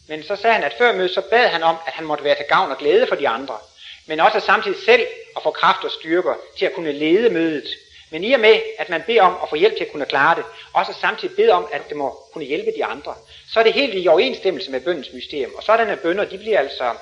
[0.07, 2.35] Men så sagde han, at før mødet, så bad han om, at han måtte være
[2.35, 3.57] til gavn og glæde for de andre.
[4.05, 7.67] Men også samtidig selv at få kraft og styrker til at kunne lede mødet.
[8.11, 10.35] Men i og med, at man beder om at få hjælp til at kunne klare
[10.35, 10.43] det,
[10.73, 13.15] også samtidig beder om, at det må kunne hjælpe de andre,
[13.53, 15.55] så er det helt i overensstemmelse med bøndens mysterium.
[15.55, 16.93] Og sådanne bønder, de bliver altså,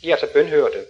[0.00, 0.84] bliver altså bønhørte.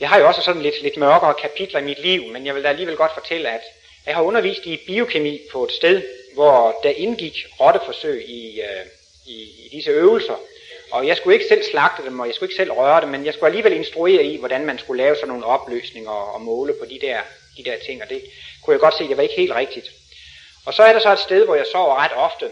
[0.00, 2.64] Jeg har jo også sådan lidt, lidt mørkere kapitler i mit liv, men jeg vil
[2.64, 3.60] da alligevel godt fortælle, at
[4.06, 6.02] jeg har undervist i biokemi på et sted,
[6.34, 8.86] hvor der indgik rotteforsøg i, øh,
[9.26, 10.34] i, i disse øvelser.
[10.90, 13.24] Og jeg skulle ikke selv slagte dem, og jeg skulle ikke selv røre dem, men
[13.26, 16.84] jeg skulle alligevel instruere i, hvordan man skulle lave sådan nogle opløsninger og måle på
[16.84, 17.18] de der,
[17.56, 18.22] de der ting, og det
[18.64, 19.86] kunne jeg godt se, det var ikke helt rigtigt.
[20.66, 22.50] Og så er der så et sted, hvor jeg sover ret ofte.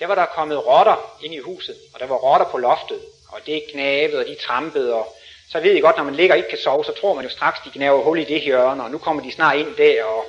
[0.00, 3.40] Der var der kommet rotter ind i huset, og der var rotter på loftet, og
[3.46, 5.16] det knavede, og de trampede, og
[5.52, 7.30] så ved jeg godt, når man ligger og ikke kan sove, så tror man jo
[7.30, 10.24] straks, de knaver hul i det hjørne, og nu kommer de snart ind der, og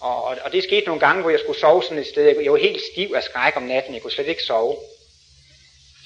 [0.00, 2.40] og, og, og det skete nogle gange, hvor jeg skulle sove sådan et sted.
[2.42, 3.94] Jeg var helt stiv af skræk om natten.
[3.94, 4.76] Jeg kunne slet ikke sove.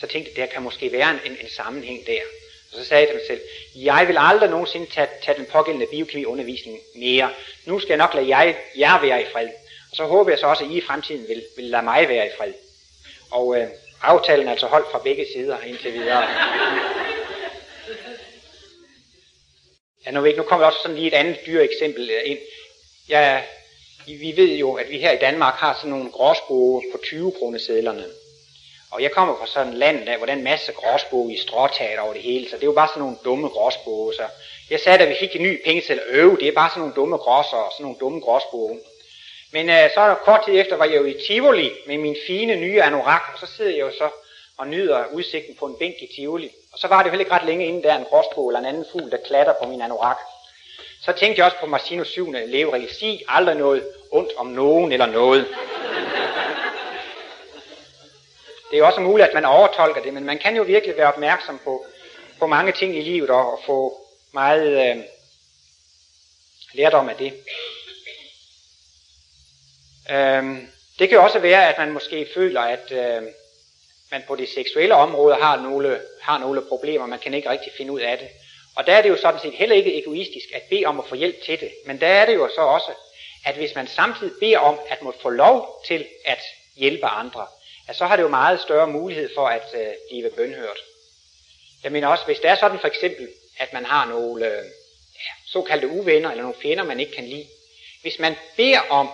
[0.01, 2.21] Så tænkte jeg, der kan måske være en, en, en sammenhæng der.
[2.73, 3.41] Og så sagde jeg til mig selv,
[3.75, 7.31] jeg vil aldrig nogensinde tage, tage den pågældende biokemiundervisning mere.
[7.65, 9.49] Nu skal jeg nok lade jeg, jer være i fred.
[9.91, 12.27] Og så håber jeg så også, at I i fremtiden vil, vil lade mig være
[12.27, 12.53] i fred.
[13.31, 13.69] Og øh,
[14.03, 16.29] aftalen er altså holdt fra begge sider indtil videre.
[20.07, 22.39] Ja, nu, ikke, nu kommer også sådan lige et andet dyre eksempel øh, ind.
[23.09, 23.45] Jeg
[24.07, 28.05] vi ved jo, at vi her i Danmark har sådan nogle gråsboge på 20 kronesedlerne.
[28.91, 31.39] Og jeg kommer fra sådan et land, der, hvor der er en masse gråsboge i
[31.39, 34.15] stråtaget over det hele, så det er jo bare sådan nogle dumme gråsboge.
[34.15, 34.23] Så
[34.71, 37.17] jeg sagde, at vi fik en ny pengeseddel, øv, det er bare sådan nogle dumme
[37.17, 38.81] gråsser og sådan nogle dumme gråsboge.
[39.53, 42.57] Men øh, så er kort tid efter var jeg jo i Tivoli med min fine
[42.57, 44.09] nye anorak, og så sidder jeg jo så
[44.59, 46.51] og nyder udsigten på en bænk i Tivoli.
[46.73, 48.67] Og så var det jo heller ikke ret længe inden der en gråsbog eller en
[48.67, 50.17] anden fugl, der klatter på min anorak.
[51.05, 52.33] Så tænkte jeg også på Martinus 7.
[52.33, 52.95] leveregel.
[52.95, 55.47] Sig aldrig noget ondt om nogen eller noget.
[58.71, 61.13] Det er jo også muligt, at man overtolker det, men man kan jo virkelig være
[61.13, 61.85] opmærksom på,
[62.39, 65.03] på mange ting i livet og, og få meget øh,
[66.75, 67.33] lærdom af det.
[70.11, 73.23] Øhm, det kan jo også være, at man måske føler, at øh,
[74.11, 77.93] man på det seksuelle område har nogle, har nogle problemer, man kan ikke rigtig finde
[77.93, 78.29] ud af det.
[78.77, 81.15] Og der er det jo sådan set heller ikke egoistisk at bede om at få
[81.15, 81.73] hjælp til det.
[81.87, 82.91] Men der er det jo så også,
[83.45, 86.43] at hvis man samtidig beder om at må få lov til at
[86.77, 87.47] hjælpe andre,
[87.89, 90.79] at så har det jo meget større mulighed for at øh, blive bønhørt.
[91.83, 94.65] Jeg mener også, hvis det er sådan for eksempel, at man har nogle øh,
[95.47, 97.47] såkaldte uvenner eller nogle fjender, man ikke kan lide.
[98.03, 99.09] Hvis man beder om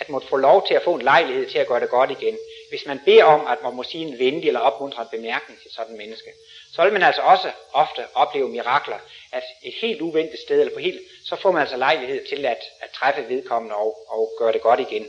[0.00, 2.38] at måtte få lov til at få en lejlighed til at gøre det godt igen,
[2.74, 5.92] hvis man beder om, at man må sige en venlig eller opmuntrende bemærkning til sådan
[5.92, 6.30] en menneske,
[6.74, 8.98] så vil man altså også ofte opleve mirakler,
[9.32, 12.62] at et helt uventet sted, eller på helt, så får man altså lejlighed til at,
[12.80, 15.08] at træffe vedkommende og, og gøre det godt igen.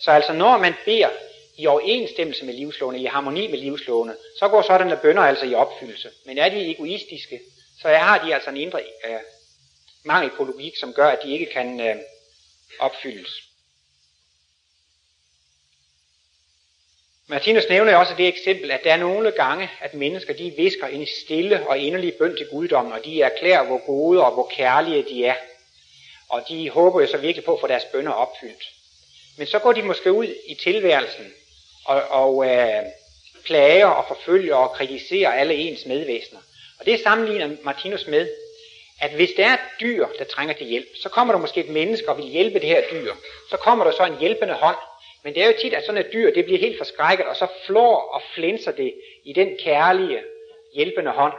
[0.00, 1.10] Så altså når man beder
[1.58, 6.10] i overensstemmelse med livslåne, i harmoni med livslåne, så går sådanne bønder altså i opfyldelse.
[6.24, 7.40] Men er de egoistiske,
[7.82, 9.20] så har de altså en indre øh,
[10.04, 11.96] mangel på logik, som gør, at de ikke kan øh,
[12.78, 13.45] opfyldes.
[17.28, 21.06] Martinus nævner også det eksempel, at der er nogle gange, at mennesker de visker en
[21.24, 25.24] stille og inderlig bøn til guddommen, og de erklærer, hvor gode og hvor kærlige de
[25.24, 25.34] er.
[26.28, 28.64] Og de håber jo så virkelig på at få deres bønder opfyldt.
[29.38, 31.32] Men så går de måske ud i tilværelsen
[31.84, 32.82] og, og øh,
[33.44, 36.40] plager og forfølger og kritiserer alle ens medvæsener.
[36.80, 38.28] Og det sammenligner Martinus med,
[39.00, 41.68] at hvis der er et dyr, der trænger til hjælp, så kommer der måske et
[41.68, 43.14] menneske og vil hjælpe det her dyr.
[43.50, 44.76] Så kommer der så en hjælpende hånd,
[45.26, 47.46] men det er jo tit, at sådan et dyr, det bliver helt forskrækket, og så
[47.64, 50.22] flår og flænser det i den kærlige,
[50.74, 51.32] hjælpende hånd.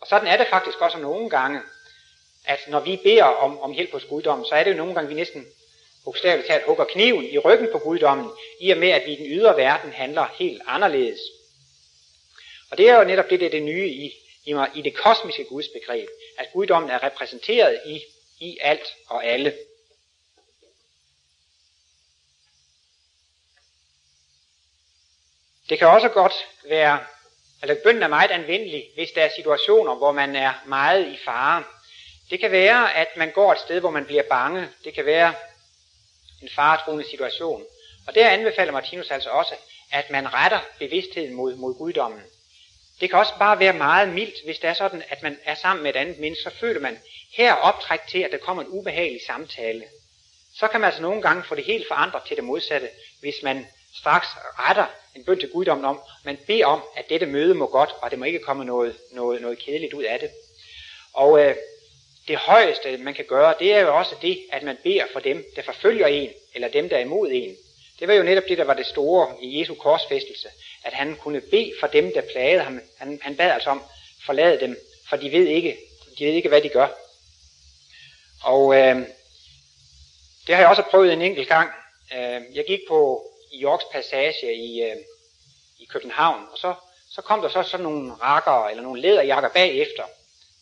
[0.00, 1.60] Og sådan er det faktisk også nogle gange,
[2.46, 5.08] at når vi beder om, om hjælp hos guddommen, så er det jo nogle gange,
[5.08, 5.46] vi næsten
[6.04, 9.26] bogstaveligt talt hugger kniven i ryggen på guddommen, i og med, at vi i den
[9.26, 11.20] ydre verden handler helt anderledes.
[12.70, 14.12] Og det er jo netop det, det er det nye i,
[14.46, 18.00] i, i det kosmiske gudsbegreb, at guddommen er repræsenteret i,
[18.40, 19.54] i alt og alle.
[25.70, 26.32] Det kan også godt
[26.68, 26.98] være,
[27.62, 31.64] eller bønden er meget anvendelig, hvis der er situationer, hvor man er meget i fare.
[32.30, 34.68] Det kan være, at man går et sted, hvor man bliver bange.
[34.84, 35.34] Det kan være
[36.42, 37.64] en faretruende situation.
[38.06, 39.54] Og der anbefaler Martinus altså også,
[39.92, 42.22] at man retter bevidstheden mod, mod guddommen.
[43.00, 45.82] Det kan også bare være meget mildt, hvis det er sådan, at man er sammen
[45.82, 46.98] med et andet menneske, så føler man
[47.36, 49.84] her optræk til, at der kommer en ubehagelig samtale.
[50.58, 52.88] Så kan man altså nogle gange få det helt forandret til det modsatte,
[53.20, 54.28] hvis man straks
[54.58, 58.10] retter en bøn til guddommen om, man beder om, at dette møde må godt, og
[58.10, 60.30] det må ikke komme noget, noget, noget kedeligt ud af det.
[61.12, 61.54] Og øh,
[62.28, 65.44] det højeste, man kan gøre, det er jo også det, at man beder for dem,
[65.56, 67.56] der forfølger en, eller dem, der er imod en.
[67.98, 70.48] Det var jo netop det, der var det store i Jesu korsfæstelse,
[70.84, 72.80] at han kunne bede for dem, der plagede ham.
[72.98, 73.82] Han, han bad altså om,
[74.26, 75.76] forlade dem, for de ved ikke,
[76.18, 76.88] de ved ikke, hvad de gør.
[78.42, 78.96] Og øh,
[80.46, 81.70] det har jeg også prøvet en enkelt gang.
[82.14, 84.96] Øh, jeg gik på i Yorks Passage i, øh,
[85.78, 86.74] i København, og så,
[87.10, 90.04] så kom der så sådan nogle rakker eller nogle læderjakker bagefter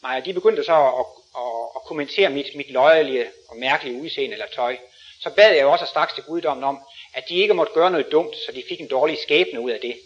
[0.03, 4.33] mig, og de begyndte så at, at, at kommentere mit, mit løjelige og mærkelige udseende
[4.33, 4.77] eller tøj.
[5.21, 6.79] Så bad jeg jo også straks til guddommen om,
[7.15, 9.81] at de ikke måtte gøre noget dumt, så de fik en dårlig skæbne ud af
[9.81, 9.97] det.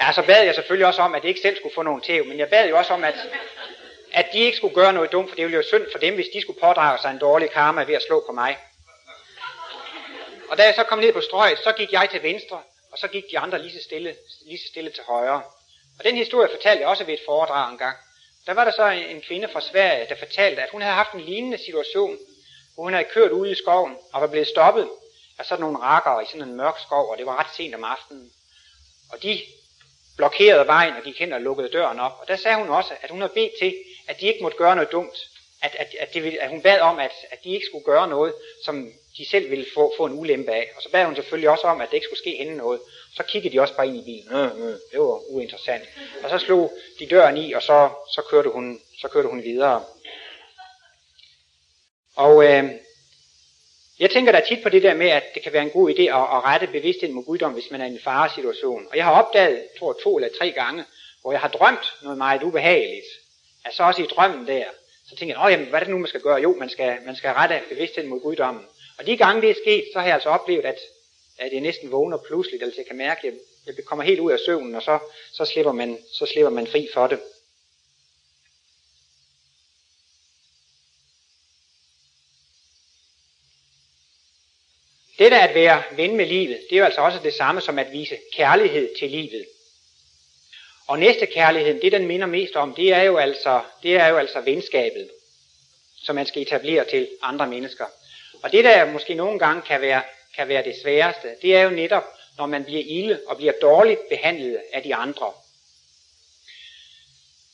[0.00, 2.24] Ja, så bad jeg selvfølgelig også om, at de ikke selv skulle få nogen tæv,
[2.24, 3.14] men jeg bad jo også om, at,
[4.12, 6.26] at de ikke skulle gøre noget dumt, for det ville jo synd for dem, hvis
[6.34, 8.56] de skulle pådrage sig en dårlig karma ved at slå på mig.
[10.48, 13.08] Og da jeg så kom ned på strøget, så gik jeg til venstre, og så
[13.08, 15.42] gik de andre lige så stille, lige så stille til højre.
[15.98, 17.96] Og den historie fortalte jeg også ved et foredrag engang.
[18.46, 21.20] Der var der så en kvinde fra Sverige, der fortalte, at hun havde haft en
[21.20, 22.18] lignende situation,
[22.74, 24.88] hvor hun havde kørt ude i skoven og var blevet stoppet
[25.38, 27.84] af sådan nogle rakker i sådan en mørk skov, og det var ret sent om
[27.84, 28.32] aftenen.
[29.12, 29.40] Og de
[30.16, 32.18] blokerede vejen og gik hen og lukkede døren op.
[32.20, 33.74] Og der sagde hun også, at hun havde bedt til,
[34.08, 35.16] at de ikke måtte gøre noget dumt.
[35.62, 38.08] At, at, at, det ville, at hun bad om, at, at de ikke skulle gøre
[38.08, 40.70] noget, som de selv ville få, få en ulempe af.
[40.76, 42.80] Og så bad hun selvfølgelig også om, at det ikke skulle ske hende noget.
[43.16, 44.32] Så kiggede de også bare ind i bilen.
[44.36, 45.82] Øh, øh, det var uinteressant.
[46.22, 49.84] Og så slog de døren i, og så, så, kørte, hun, så kørte hun videre.
[52.16, 52.70] Og øh,
[53.98, 56.02] jeg tænker da tit på det der med, at det kan være en god idé
[56.02, 58.86] at, at rette bevidstheden mod guddom, hvis man er i en faresituation.
[58.90, 60.84] Og jeg har opdaget, tror to eller tre gange,
[61.20, 63.06] hvor jeg har drømt noget meget ubehageligt.
[63.64, 64.64] Altså så også i drømmen der,
[65.08, 66.40] så tænker jeg, jamen, hvad er det nu, man skal gøre?
[66.40, 68.64] Jo, man skal, man skal rette bevidstheden mod guddommen.
[68.98, 70.78] Og de gange det er sket, så har jeg altså oplevet, at,
[71.38, 73.34] at jeg næsten vågner pludseligt, altså jeg kan mærke, at
[73.66, 74.98] jeg, jeg kommer helt ud af søvnen, og så,
[75.32, 77.20] så, slipper man, så slipper man fri for det.
[85.18, 87.78] Det der at være ven med livet, det er jo altså også det samme som
[87.78, 89.46] at vise kærlighed til livet.
[90.88, 94.16] Og næste kærlighed, det den minder mest om, det er jo altså, det er jo
[94.16, 95.10] altså venskabet,
[96.02, 97.84] som man skal etablere til andre mennesker.
[98.42, 100.02] Og det der måske nogle gange kan være,
[100.36, 102.04] kan være det sværeste, det er jo netop,
[102.38, 105.32] når man bliver ilde og bliver dårligt behandlet af de andre.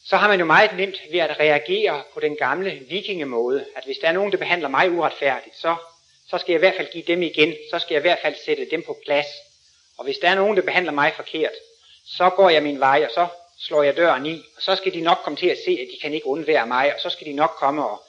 [0.07, 3.99] Så har man jo meget nemt ved at reagere på den gamle vikingemåde, at hvis
[3.99, 5.77] der er nogen, der behandler mig uretfærdigt, så
[6.31, 8.35] så skal jeg i hvert fald give dem igen, så skal jeg i hvert fald
[8.45, 9.27] sætte dem på plads.
[9.99, 11.53] Og hvis der er nogen, der behandler mig forkert,
[12.07, 13.27] så går jeg min vej, og så
[13.59, 15.99] slår jeg døren i, og så skal de nok komme til at se, at de
[16.03, 18.03] kan ikke undvære mig, og så skal de nok komme og,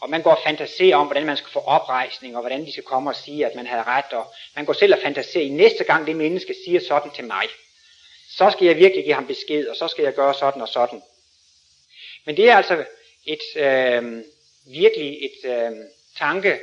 [0.00, 2.84] og man går og fantaserer om, hvordan man skal få oprejsning, og hvordan de skal
[2.84, 4.26] komme og sige, at man havde ret, og
[4.56, 7.46] man går selv og fantaserer i næste gang det menneske siger sådan til mig.
[8.30, 11.02] Så skal jeg virkelig give ham besked, og så skal jeg gøre sådan og sådan.
[12.24, 12.84] Men det er altså
[13.26, 14.22] et øh,
[14.66, 15.70] virkelig et øh,
[16.18, 16.58] tanke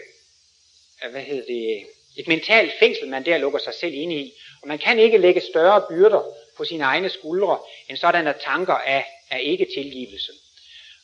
[1.03, 1.85] øh, hvad hedder det,
[2.17, 4.33] et mentalt fængsel, man der lukker sig selv ind i.
[4.61, 6.23] Og man kan ikke lægge større byrder
[6.59, 10.31] på sine egne skuldre, end sådanne tanker af, af ikke-tilgivelse.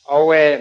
[0.04, 0.60] Og øh,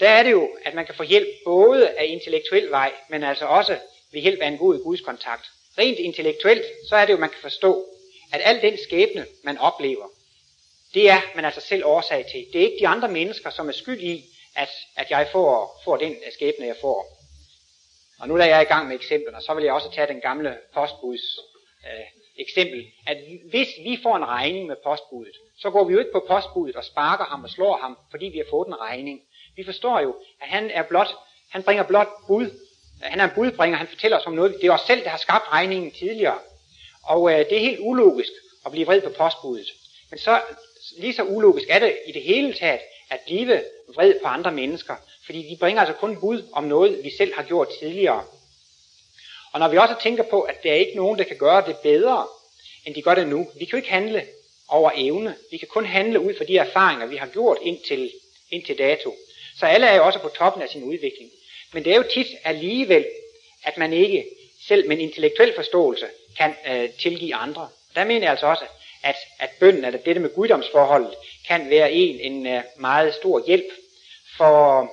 [0.00, 3.44] der er det jo, at man kan få hjælp både af intellektuel vej, men altså
[3.44, 3.78] også
[4.12, 5.44] ved hjælp af en god gudskontakt.
[5.78, 7.84] Rent intellektuelt, så er det jo, at man kan forstå,
[8.32, 10.06] at al den skæbne, man oplever,
[10.94, 12.46] det er man altså selv årsag til.
[12.52, 14.24] Det er ikke de andre mennesker, som er skyld i,
[14.56, 17.18] at, at jeg får, får den øh, skæbne, jeg får.
[18.20, 20.20] Og nu da jeg er i gang med eksemplerne, så vil jeg også tage den
[20.20, 21.38] gamle postbuds
[21.86, 23.16] øh, eksempel, at
[23.50, 26.84] hvis vi får en regning med postbuddet, så går vi jo ikke på postbuddet og
[26.84, 29.20] sparker ham og slår ham, fordi vi har fået en regning.
[29.56, 31.14] Vi forstår jo, at han er blot,
[31.50, 32.50] han bringer blot bud.
[33.02, 34.56] Han er en budbringer, han fortæller os om noget.
[34.60, 36.38] Det er os selv, der har skabt regningen tidligere.
[37.02, 38.30] Og øh, det er helt ulogisk
[38.66, 39.66] at blive vred på postbuddet.
[40.10, 40.40] Men så
[40.98, 43.62] lige så ulogisk er det i det hele taget at blive
[43.94, 44.94] vred på andre mennesker.
[45.26, 48.24] Fordi de bringer altså kun bud om noget, vi selv har gjort tidligere.
[49.52, 51.76] Og når vi også tænker på, at der er ikke nogen, der kan gøre det
[51.76, 52.26] bedre,
[52.86, 53.48] end de gør det nu.
[53.58, 54.26] Vi kan jo ikke handle
[54.68, 55.34] over evne.
[55.50, 58.12] Vi kan kun handle ud fra de erfaringer, vi har gjort indtil,
[58.50, 59.14] indtil dato.
[59.58, 61.30] Så alle er jo også på toppen af sin udvikling.
[61.72, 63.06] Men det er jo tit alligevel,
[63.64, 64.26] at man ikke
[64.68, 66.06] selv med en intellektuel forståelse
[66.38, 67.68] kan øh, tilgive andre.
[67.94, 68.64] Der mener jeg altså også,
[69.02, 71.14] at, at bønden, eller dette med guddomsforholdet,
[71.48, 73.66] kan være en, en øh, meget stor hjælp.
[74.36, 74.90] For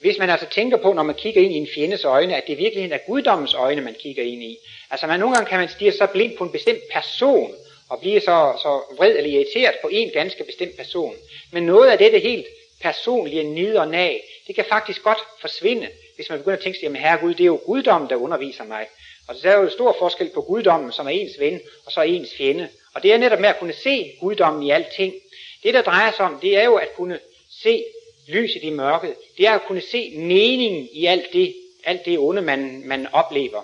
[0.00, 2.52] hvis man altså tænker på, når man kigger ind i en fjendes øjne, at det
[2.52, 4.58] i virkeligheden er guddommens øjne, man kigger ind i.
[4.90, 7.54] Altså man, nogle gange kan man stige så blind på en bestemt person,
[7.88, 11.14] og blive så, så vred eller irriteret på en ganske bestemt person.
[11.52, 12.46] Men noget af det helt
[12.82, 16.82] personlige nid og nag, det kan faktisk godt forsvinde, hvis man begynder at tænke sig,
[16.82, 18.86] jamen herre Gud, det er jo guddommen, der underviser mig.
[19.28, 22.34] Og så er jo stor forskel på guddommen, som er ens ven, og så ens
[22.36, 22.68] fjende.
[22.94, 25.14] Og det er netop med at kunne se guddommen i alting.
[25.62, 27.18] Det, der drejer sig om, det er jo at kunne
[27.62, 27.84] se
[28.28, 29.14] lyset i mørket.
[29.36, 33.62] Det er at kunne se meningen i alt det, alt det onde, man, man oplever.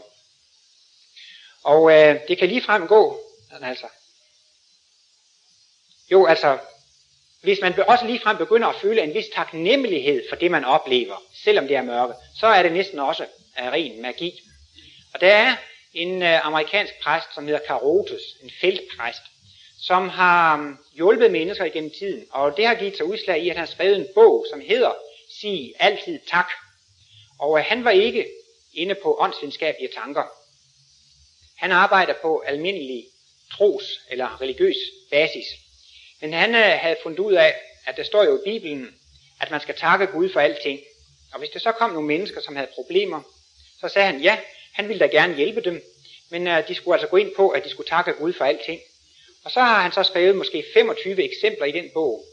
[1.65, 3.21] Og øh, det kan lige frem gå,
[3.63, 3.87] altså.
[6.11, 6.59] Jo, altså,
[7.43, 11.23] hvis man også lige frem begynder at føle en vis taknemmelighed for det, man oplever,
[11.45, 14.41] selvom det er mørke, så er det næsten også af ren magi.
[15.15, 15.57] Og der er
[15.95, 19.23] en øh, amerikansk præst, som hedder Carotus, en feltpræst,
[19.83, 22.27] som har um, hjulpet mennesker igennem tiden.
[22.31, 24.95] Og det har givet sig udslag i, at han har skrevet en bog, som hedder
[25.41, 26.51] Sig altid tak.
[27.39, 28.27] Og øh, han var ikke
[28.75, 30.23] inde på åndsvidenskabelige tanker.
[31.57, 33.07] Han arbejder på almindelig
[33.51, 34.77] tros- eller religiøs
[35.11, 35.47] basis.
[36.21, 37.55] Men han øh, havde fundet ud af,
[37.87, 38.95] at der står jo i Bibelen,
[39.41, 40.81] at man skal takke Gud for alting.
[41.33, 43.23] Og hvis der så kom nogle mennesker, som havde problemer,
[43.81, 44.39] så sagde han, ja,
[44.73, 45.83] han ville da gerne hjælpe dem,
[46.31, 48.81] men uh, de skulle altså gå ind på, at de skulle takke Gud for alting.
[49.45, 52.25] Og så har han så skrevet måske 25 eksempler i den bog.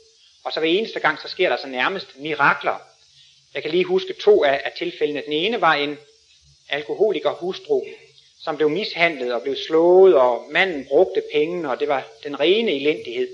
[0.43, 2.75] Og så hver eneste gang, så sker der så nærmest mirakler.
[3.53, 5.21] Jeg kan lige huske to af, af tilfældene.
[5.25, 5.97] Den ene var en
[6.69, 7.83] alkoholiker hustru,
[8.43, 12.71] som blev mishandlet og blev slået, og manden brugte pengene, og det var den rene
[12.71, 13.27] elendighed.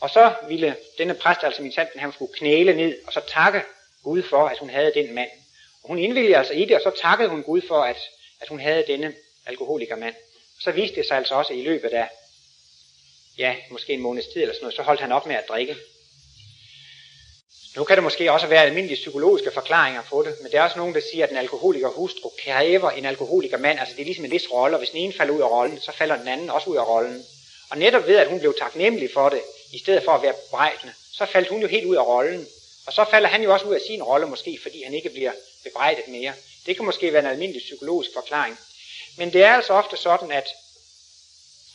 [0.00, 3.62] Og så ville denne præst, altså min tante, han skulle knæle ned, og så takke
[4.02, 5.30] Gud for, at hun havde den mand.
[5.82, 7.96] Og hun indvilligede altså i det, og så takkede hun Gud for, at,
[8.40, 9.14] at hun havde denne
[9.46, 10.14] alkoholikermand.
[10.56, 12.08] Og så viste det sig altså også i løbet af,
[13.38, 15.76] ja, måske en måneds tid eller sådan noget, så holdt han op med at drikke.
[17.76, 20.78] Nu kan det måske også være almindelige psykologiske forklaringer på det, men der er også
[20.78, 23.78] nogen, der siger, at en alkoholiker hustru kræver en alkoholiker mand.
[23.78, 25.80] Altså det er ligesom en vis rolle, og hvis den ene falder ud af rollen,
[25.80, 27.24] så falder den anden også ud af rollen.
[27.70, 30.92] Og netop ved, at hun blev taknemmelig for det, i stedet for at være bebrejdende,
[31.12, 32.46] så faldt hun jo helt ud af rollen.
[32.86, 35.32] Og så falder han jo også ud af sin rolle måske, fordi han ikke bliver
[35.64, 36.32] bebrejdet mere.
[36.66, 38.58] Det kan måske være en almindelig psykologisk forklaring.
[39.18, 40.46] Men det er altså ofte sådan, at,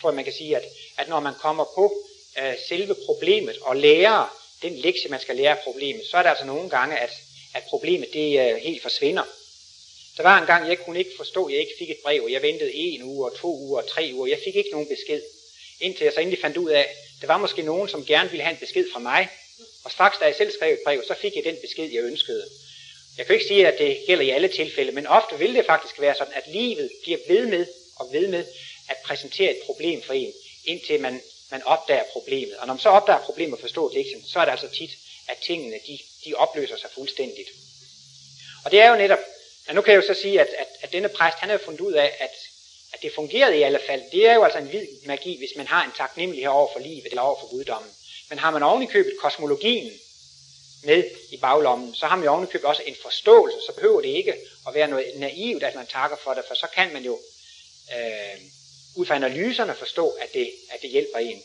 [0.04, 0.64] tror jeg man kan sige, at,
[0.98, 1.94] at når man kommer på
[2.40, 6.30] øh, selve problemet og lærer den lektie, man skal lære af problemet, så er der
[6.30, 7.12] altså nogle gange, at,
[7.54, 9.24] at problemet det øh, helt forsvinder.
[10.18, 12.32] Der var en gang, jeg kunne ikke forstå, at jeg ikke fik et brev, og
[12.32, 14.28] jeg ventede en uge, og to uger, og tre uger.
[14.28, 15.22] Jeg fik ikke nogen besked,
[15.82, 16.88] indtil jeg så endelig fandt ud af, at
[17.22, 19.28] der var måske nogen, som gerne ville have en besked fra mig.
[19.84, 22.44] Og straks da jeg selv skrev et brev, så fik jeg den besked, jeg ønskede.
[23.18, 26.02] Jeg kan ikke sige, at det gælder i alle tilfælde, men ofte vil det faktisk
[26.02, 28.46] være sådan, at livet bliver ved med og ved med
[28.90, 30.34] at præsentere et problem for en,
[30.66, 31.22] indtil man
[31.54, 32.56] man opdager problemet.
[32.58, 34.92] Og når man så opdager problemet og forstår lektien, så er det altså tit,
[35.28, 37.50] at tingene de, de opløser sig fuldstændigt.
[38.66, 39.20] Og det er jo netop,
[39.68, 41.82] og nu kan jeg jo så sige, at, at, at denne præst, han har fundet
[41.82, 42.36] ud af, at,
[42.94, 44.02] at det fungerede i alle fald.
[44.12, 47.06] Det er jo altså en vid magi, hvis man har en taknemmelighed over for livet
[47.06, 47.92] eller over for guddommen.
[48.30, 49.92] Men har man ovenikøbet kosmologien
[50.84, 54.36] med i baglommen, så har man jo ovenikøbet også en forståelse, så behøver det ikke
[54.68, 57.20] at være noget naivt, at man takker for det, for så kan man jo
[57.96, 58.42] øh,
[58.96, 61.44] ud fra analyserne forstå, at det, at det hjælper en.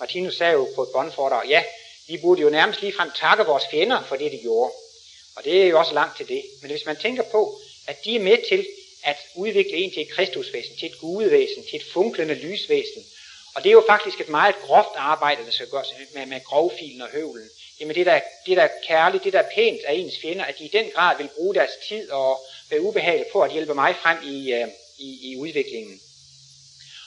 [0.00, 1.62] Martinus sagde jo på et båndforedrag, ja,
[2.08, 4.72] vi burde jo nærmest ligefrem takke vores fjender for det, de gjorde.
[5.36, 6.42] Og det er jo også langt til det.
[6.62, 8.66] Men hvis man tænker på, at de er med til
[9.04, 13.04] at udvikle en til et kristusvæsen, til et gudevæsen, til et funklende lysvæsen,
[13.54, 17.02] og det er jo faktisk et meget groft arbejde, der skal gøres med, med grovfilen
[17.02, 17.48] og høvlen.
[17.80, 20.58] Jamen det der, det der er kærligt, det der er pænt af ens fjender, at
[20.58, 22.38] de i den grad vil bruge deres tid og
[22.70, 24.68] være ubehagelige på at hjælpe mig frem i, øh,
[24.98, 26.00] i, i udviklingen.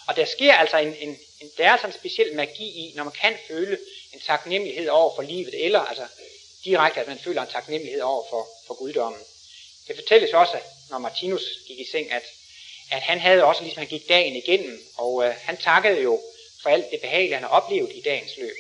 [0.08, 3.04] Og der sker altså en, en, en, der er sådan en speciel magi i, når
[3.04, 3.78] man kan føle
[4.14, 6.08] en taknemmelighed over for livet, eller altså
[6.64, 9.22] direkte, at man føler en taknemmelighed over for, for guddommen.
[9.88, 10.58] Det fortælles også,
[10.90, 12.24] når Martinus gik i seng, at,
[12.92, 16.22] at han havde også, ligesom han gik dagen igennem, og øh, han takkede jo
[16.62, 18.56] for alt det behagelige, han har oplevet i dagens løb.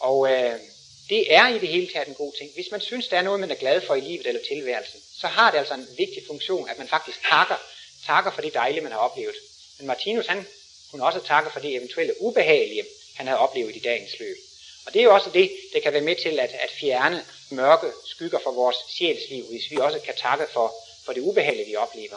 [0.00, 0.60] Og øh,
[1.08, 2.50] det er i det hele taget en god ting.
[2.54, 5.26] Hvis man synes, der er noget, man er glad for i livet eller tilværelsen, så
[5.26, 7.56] har det altså en vigtig funktion, at man faktisk takker,
[8.06, 9.34] takker for det dejlige, man har oplevet.
[9.78, 10.46] Men Martinus, han
[10.90, 14.36] kunne også takke for det eventuelle ubehagelige, han havde oplevet i dagens løb.
[14.86, 17.86] Og det er jo også det, der kan være med til at, at fjerne mørke
[18.04, 22.16] skygger for vores sjælsliv, hvis vi også kan takke for, for det ubehagelige, vi oplever.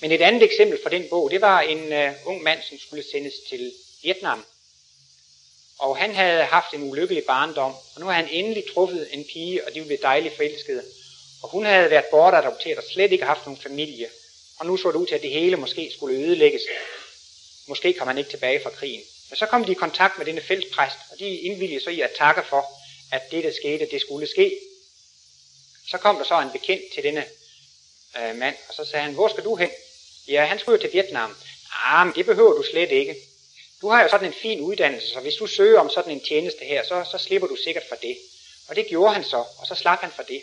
[0.00, 3.04] Men et andet eksempel fra den bog, det var en uh, ung mand, som skulle
[3.12, 3.72] sendes til
[4.02, 4.44] Vietnam.
[5.78, 9.66] Og han havde haft en ulykkelig barndom, og nu havde han endelig truffet en pige,
[9.66, 10.84] og de blev dejligt forelskede.
[11.42, 14.08] Og hun havde været bortadopteret og slet ikke haft nogen familie.
[14.60, 16.62] Og nu så det ud til, at det hele måske skulle ødelægges.
[17.68, 19.02] Måske kom han ikke tilbage fra krigen.
[19.30, 22.10] Men så kom de i kontakt med denne feltpræst, og de indvilligede så i at
[22.18, 22.66] takke for,
[23.12, 24.58] at det, der skete, det skulle ske.
[25.90, 27.24] Så kom der så en bekendt til denne
[28.18, 29.70] øh, mand, og så sagde han, hvor skal du hen?
[30.28, 31.36] Ja, han skulle jo til Vietnam.
[31.84, 33.16] Ah, men det behøver du slet ikke.
[33.80, 36.64] Du har jo sådan en fin uddannelse, så hvis du søger om sådan en tjeneste
[36.64, 38.18] her, så, så slipper du sikkert for det.
[38.68, 40.42] Og det gjorde han så, og så slap han for det.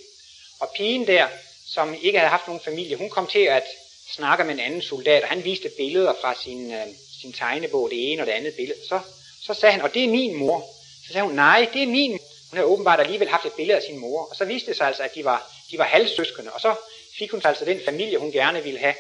[0.60, 1.28] Og pigen der,
[1.68, 3.64] som ikke havde haft nogen familie, hun kom til at
[4.12, 6.88] snakker med en anden soldat, og han viste billeder fra sin, øh,
[7.22, 8.80] sin tegnebog, det ene og det andet billede.
[8.88, 9.00] Så,
[9.44, 10.66] så sagde han, og det er min mor.
[11.08, 12.12] Så sagde hun, nej, det er min
[12.50, 14.26] Hun havde åbenbart alligevel haft et billede af sin mor.
[14.30, 16.54] Og så viste det sig altså, at de var, de var halvsøskende.
[16.54, 16.76] Og så
[17.18, 18.96] fik hun altså den familie, hun gerne ville have.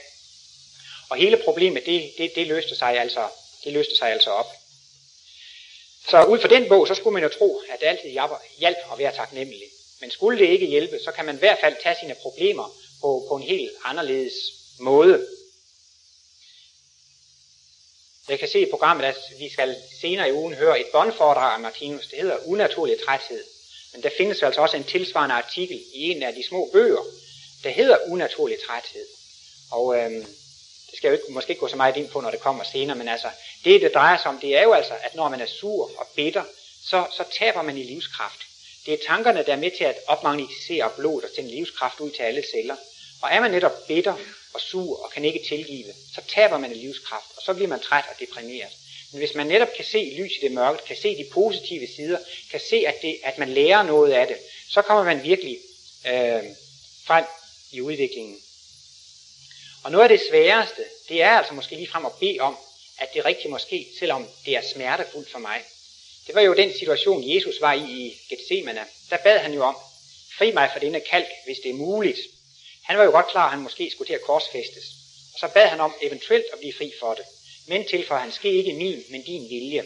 [1.09, 3.27] Og hele problemet, det, det, det, løste, sig altså,
[3.63, 4.45] det løste sig altså op.
[6.09, 8.09] Så ud fra den bog, så skulle man jo tro, at det altid
[8.59, 9.67] hjalp at være taknemmelig.
[10.01, 13.25] Men skulle det ikke hjælpe, så kan man i hvert fald tage sine problemer på,
[13.29, 14.33] på en helt anderledes
[14.79, 15.27] måde.
[18.29, 21.59] Jeg kan se i programmet, at vi skal senere i ugen høre et båndforedrag af
[21.59, 22.07] Martinus.
[22.07, 23.43] Det hedder Unaturlig træthed.
[23.93, 27.03] Men der findes altså også en tilsvarende artikel i en af de små bøger,
[27.63, 29.05] der hedder Unaturlig træthed.
[29.71, 30.25] Og øhm,
[30.89, 32.63] det skal jeg jo ikke, måske ikke gå så meget ind på, når det kommer
[32.63, 33.27] senere, men altså,
[33.63, 36.07] det det drejer sig om, det er jo altså, at når man er sur og
[36.15, 36.43] bitter,
[36.85, 38.39] så, så taber man i livskraft.
[38.85, 42.23] Det er tankerne, der er med til at opmagnetisere blodet og sende livskraft ud til
[42.23, 42.75] alle celler.
[43.21, 44.15] Og er man netop bitter
[44.57, 48.05] og sur og kan ikke tilgive, så taber man livskraft, og så bliver man træt
[48.11, 48.71] og deprimeret.
[49.11, 52.19] Men hvis man netop kan se lys i det mørke, kan se de positive sider,
[52.51, 54.37] kan se, at, det, at man lærer noget af det,
[54.69, 55.57] så kommer man virkelig
[56.07, 56.43] øh,
[57.05, 57.25] frem
[57.71, 58.37] i udviklingen.
[59.83, 62.57] Og noget af det sværeste, det er altså måske lige frem at bede om,
[62.97, 65.61] at det rigtigt måske, selvom det er smertefuldt for mig.
[66.27, 68.85] Det var jo den situation, Jesus var i i Gethsemane.
[69.09, 69.75] Der bad han jo om,
[70.37, 72.19] fri mig fra denne kalk, hvis det er muligt.
[72.87, 74.85] Han var jo godt klar, at han måske skulle til at korsfæstes.
[75.33, 77.25] Og så bad han om eventuelt at blive fri for det.
[77.67, 79.85] Men til for han ske ikke min, men din vilje.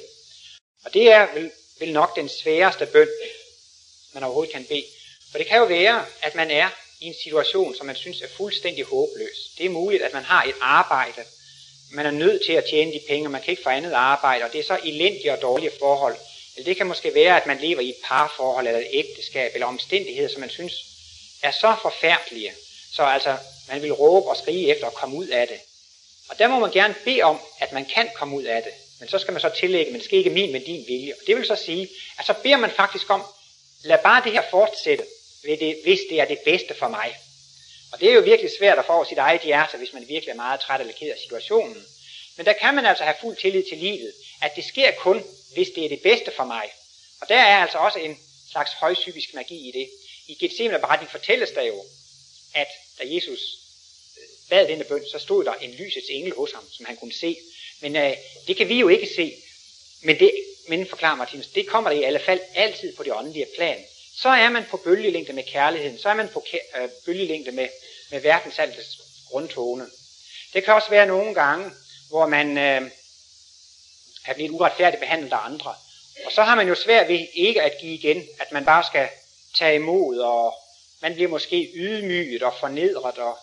[0.86, 3.08] Og det er vel, vel nok den sværeste bøn,
[4.14, 4.86] man overhovedet kan bede.
[5.32, 8.28] For det kan jo være, at man er i en situation, som man synes er
[8.28, 9.38] fuldstændig håbløs.
[9.58, 11.24] Det er muligt, at man har et arbejde,
[11.92, 14.46] man er nødt til at tjene de penge, og man kan ikke få andet arbejde,
[14.46, 16.16] og det er så elendige og dårlige forhold.
[16.56, 19.68] Eller det kan måske være, at man lever i et parforhold, eller et ægteskab, eller
[19.68, 20.74] omstændigheder, som man synes
[21.44, 22.54] er så forfærdelige,
[22.94, 23.38] så altså
[23.68, 25.60] man vil råbe og skrige efter at komme ud af det.
[26.30, 28.72] Og der må man gerne bede om, at man kan komme ud af det.
[29.00, 31.14] Men så skal man så tillægge, men det skal ikke min, men din vilje.
[31.14, 31.90] Og det vil så sige,
[32.20, 33.24] at så beder man faktisk om,
[33.84, 35.04] lad bare det her fortsætte,
[35.84, 37.18] hvis det er det bedste for mig.
[37.92, 40.32] Og det er jo virkelig svært at få over sit eget hjerte, hvis man virkelig
[40.32, 41.86] er meget træt eller ked af situationen.
[42.38, 45.24] Men der kan man altså have fuld tillid til livet, at det sker kun,
[45.54, 46.72] hvis det er det bedste for mig.
[47.22, 48.20] Og der er altså også en
[48.52, 49.90] slags højpsykisk magi i det.
[50.28, 51.84] I Gethsemane beretning fortælles der jo,
[52.54, 52.68] at
[53.00, 53.40] da Jesus
[54.18, 57.14] øh, bad denne bøn, så stod der en lysets engel hos ham, som han kunne
[57.14, 57.38] se.
[57.82, 58.14] Men øh,
[58.48, 59.34] det kan vi jo ikke se.
[60.02, 60.32] Men det,
[60.68, 63.84] men forklarer Martinus, det kommer der i alle fald altid på det åndelige plan.
[64.16, 67.68] Så er man på bølgelængde med kærligheden, så er man på øh, bølgelængde med,
[68.12, 68.98] med verdensaltets
[69.30, 69.86] grundtone.
[70.54, 71.72] Det kan også være nogle gange,
[72.10, 72.92] hvor man øh,
[74.26, 75.76] er blevet uretfærdigt behandlet af andre.
[76.26, 79.10] Og så har man jo svært ved ikke at give igen, at man bare skal
[79.56, 80.54] tage imod, og
[81.02, 83.18] man bliver måske ydmyget og fornedret.
[83.18, 83.38] Og,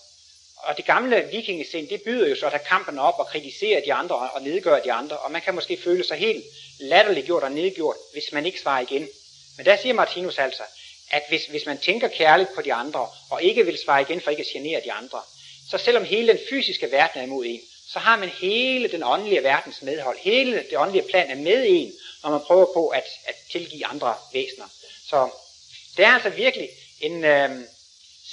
[0.56, 3.92] og det gamle vikingesind, det byder jo så at tage kampen op og kritisere de
[3.92, 6.44] andre og nedgøre de andre, og man kan måske føle sig helt
[6.80, 9.08] latterliggjort og nedgjort, hvis man ikke svarer igen.
[9.56, 10.62] Men der siger Martinus altså,
[11.10, 14.30] at hvis, hvis man tænker kærligt på de andre, og ikke vil svare igen for
[14.30, 15.20] ikke at genere de andre,
[15.70, 17.60] så selvom hele den fysiske verden er imod en,
[17.92, 20.18] så har man hele den åndelige verdens medhold.
[20.18, 21.92] Hele det åndelige plan er med en,
[22.22, 24.66] når man prøver på at, at tilgive andre væsener.
[25.08, 25.30] Så
[25.96, 26.68] det er altså virkelig
[27.00, 27.50] en øh,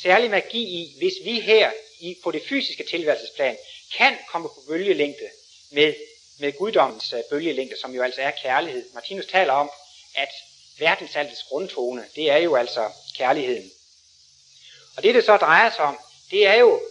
[0.02, 3.58] særlig magi i, hvis vi her i, på det fysiske tilværelsesplan
[3.98, 5.30] kan komme på bølgelængde
[5.72, 5.94] med,
[6.40, 8.86] med guddommens øh, bølgelængde, som jo altså er kærlighed.
[8.94, 9.70] Martinus taler om,
[10.16, 10.30] at
[10.80, 13.72] verdensaltets grundtone, det er jo altså kærligheden.
[14.98, 15.98] Og det, det så drejer sig om,
[16.32, 16.82] det er jo,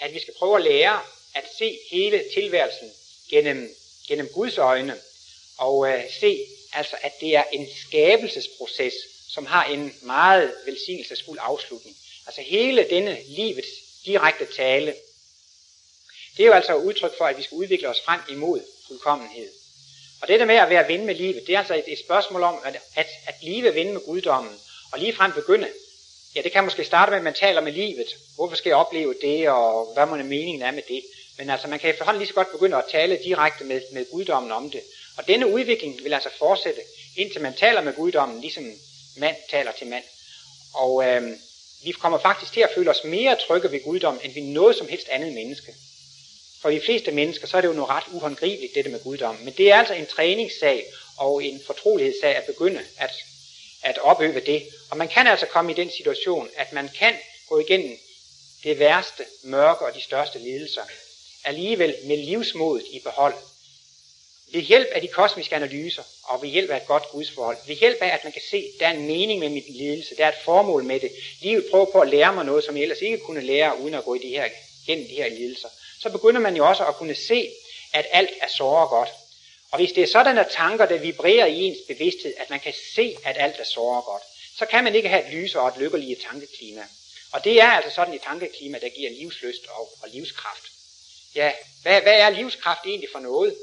[0.00, 1.00] at vi skal prøve at lære
[1.34, 2.92] at se hele tilværelsen
[3.30, 3.76] gennem,
[4.08, 4.96] gennem Guds øjne,
[5.58, 8.94] og øh, se altså, at det er en skabelsesproces,
[9.34, 11.96] som har en meget velsignelsesfuld afslutning.
[12.26, 13.68] Altså hele denne livets
[14.04, 14.94] direkte tale,
[16.36, 19.48] det er jo altså udtryk for, at vi skal udvikle os frem imod fuldkommenhed.
[20.22, 22.42] Og det der med at være ven med livet, det er altså et, et spørgsmål
[22.42, 24.60] om at, at, at live ven med guddommen,
[24.92, 25.68] og lige frem begynde.
[26.34, 28.06] Ja, det kan måske starte med, at man taler med livet.
[28.34, 31.02] Hvorfor skal jeg opleve det, og hvad må meningen er med det?
[31.38, 34.52] Men altså, man kan efterhånden lige så godt begynde at tale direkte med, med guddommen
[34.52, 34.80] om det.
[35.18, 36.80] Og denne udvikling vil altså fortsætte,
[37.16, 38.72] indtil man taler med guddommen, ligesom
[39.16, 40.04] mand taler til mand.
[40.74, 41.22] Og øh,
[41.84, 44.88] vi kommer faktisk til at føle os mere trygge ved guddom, end vi noget som
[44.88, 45.74] helst andet menneske.
[46.62, 49.36] For de fleste mennesker, så er det jo noget ret uhåndgribeligt, dette med guddom.
[49.36, 50.86] Men det er altså en træningssag
[51.18, 53.10] og en fortrolighedssag at begynde at,
[53.82, 54.68] at opøve det.
[54.90, 57.14] Og man kan altså komme i den situation, at man kan
[57.48, 57.98] gå igennem
[58.64, 60.82] det værste mørke og de største lidelser,
[61.44, 63.34] alligevel med livsmodet i behold.
[64.52, 67.98] Ved hjælp af de kosmiske analyser, og ved hjælp af et godt gudsforhold, ved hjælp
[68.00, 70.28] af, at man kan se, at der er en mening med min lidelse, der er
[70.28, 71.10] et formål med det.
[71.42, 74.04] Livet prøver på at lære mig noget, som jeg ellers ikke kunne lære, uden at
[74.04, 74.48] gå i de her,
[74.86, 75.68] gennem de her lidelser
[76.02, 77.50] så begynder man jo også at kunne se,
[77.92, 79.08] at alt er såre godt.
[79.70, 82.74] Og hvis det er sådan, at tanker, der vibrerer i ens bevidsthed, at man kan
[82.94, 84.22] se, at alt er såre godt,
[84.58, 86.82] så kan man ikke have et lyse og et lykkeligt tankeklima.
[87.32, 90.62] Og det er altså sådan et tankeklima, der giver livsløst og, og livskraft.
[91.34, 93.56] Ja, hvad, hvad er livskraft egentlig for noget?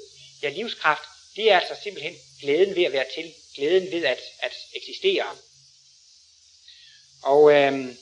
[0.44, 1.04] Ja, livskraft,
[1.36, 5.26] det er altså simpelthen glæden ved at være til, glæden ved at, at eksistere.
[7.24, 7.98] Og øhm,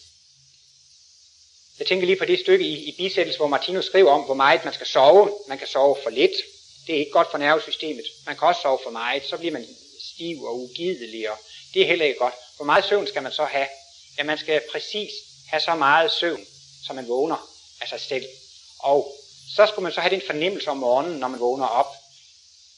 [1.79, 4.65] jeg tænker lige på det stykke i, i bisættelse, hvor Martinus skriver om, hvor meget
[4.65, 5.39] man skal sove.
[5.47, 6.31] Man kan sove for lidt.
[6.88, 8.05] Det er ikke godt for nervesystemet.
[8.25, 9.25] Man kan også sove for meget.
[9.25, 9.67] Så bliver man
[9.99, 11.38] stiv og ugidelig, og
[11.73, 12.33] det er heller ikke godt.
[12.55, 13.67] Hvor meget søvn skal man så have?
[14.17, 15.11] Ja, man skal præcis
[15.47, 16.45] have så meget søvn,
[16.85, 17.49] som man vågner
[17.81, 18.25] af sig selv.
[18.79, 19.15] Og
[19.55, 21.95] så skulle man så have den fornemmelse om morgenen, når man vågner op,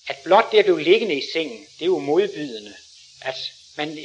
[0.09, 2.73] at blot det at blive liggende i sengen, det er jo modbydende.
[3.21, 3.35] At
[3.77, 3.97] man,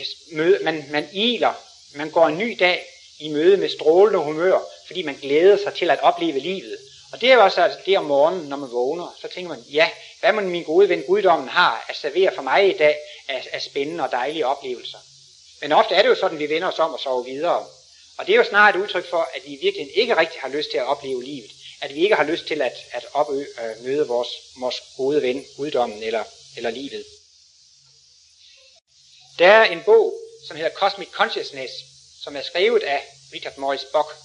[0.62, 1.52] man, man iler,
[1.94, 2.86] man går en ny dag
[3.18, 6.78] i møde med strålende humør, fordi man glæder sig til at opleve livet.
[7.12, 9.64] Og det er jo også altså det om morgenen, når man vågner, så tænker man,
[9.72, 9.88] ja,
[10.20, 12.96] hvad må min gode ven guddommen har at servere for mig i dag
[13.28, 14.98] af, af spændende og dejlige oplevelser.
[15.60, 17.66] Men ofte er det jo sådan, at vi vender os om og sover videre.
[18.18, 20.70] Og det er jo snarere et udtryk for, at vi virkelig ikke rigtig har lyst
[20.70, 21.50] til at opleve livet
[21.80, 25.44] at vi ikke har lyst til at, at opø, øh, møde vores, vores gode ven,
[25.56, 26.24] guddommen eller,
[26.56, 27.04] eller livet.
[29.38, 30.14] Der er en bog,
[30.46, 31.72] som hedder Cosmic Consciousness,
[32.22, 33.02] som er skrevet af
[33.32, 34.16] Richard Morris Bock.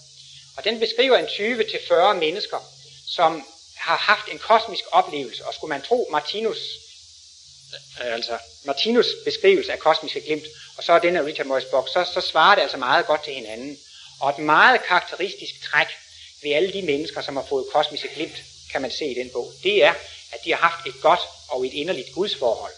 [0.58, 2.60] Og den beskriver en 20-40 mennesker,
[3.08, 3.43] som
[3.78, 6.58] har haft en kosmisk oplevelse, og skulle man tro Martinus,
[8.02, 10.45] øh, altså Martinus beskrivelse af kosmiske glimt,
[10.78, 13.24] og så er den af Richard Morris Bock, så, så svarer det altså meget godt
[13.24, 13.78] til hinanden.
[14.20, 15.88] Og et meget karakteristisk træk
[16.43, 19.51] ved alle de mennesker, som har fået kosmiske glimt, kan man se i den bog,
[19.63, 19.93] det er,
[20.31, 21.19] at de har haft et godt
[21.49, 22.73] og et inderligt gudsforhold.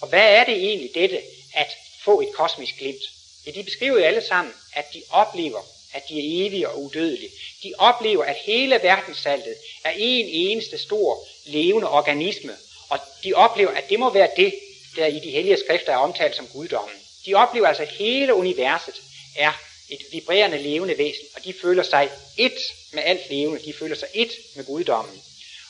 [0.00, 1.22] Og hvad er det egentlig dette
[1.54, 3.02] at få et kosmisk glimt?
[3.46, 5.60] Ja, de beskriver jo alle sammen, at de oplever,
[5.92, 7.30] at de er evige og udødelige.
[7.62, 9.54] De oplever, at hele verdenssaltet
[9.84, 12.52] er en eneste stor levende organisme,
[12.88, 14.54] og de oplever, at det må være det,
[14.96, 16.96] der i de hellige skrifter er omtalt som guddommen.
[17.26, 18.94] De oplever altså, at hele universet
[19.36, 19.52] er
[19.90, 22.58] et vibrerende levende væsen, og de føler sig et
[22.92, 25.22] med alt levende, de føler sig et med guddommen.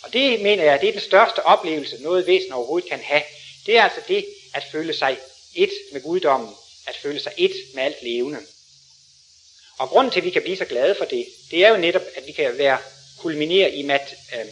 [0.02, 3.22] Og det mener jeg, det er den største oplevelse, noget væsen overhovedet kan have.
[3.66, 5.18] Det er altså det at føle sig
[5.54, 6.54] et med guddommen,
[6.86, 8.38] at føle sig et med alt levende.
[9.78, 12.02] Og grunden til, at vi kan blive så glade for det, det er jo netop,
[12.16, 12.78] at vi kan være
[13.18, 14.46] kulminere i mat, øh,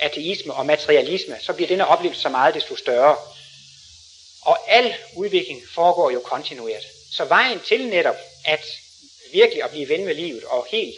[0.00, 3.16] ateisme og materialisme, så bliver denne oplevelse så meget desto større.
[4.42, 6.82] Og al udvikling foregår jo kontinuert.
[7.12, 8.64] Så vejen til netop at
[9.34, 10.94] virkelig at blive ven med livet og helt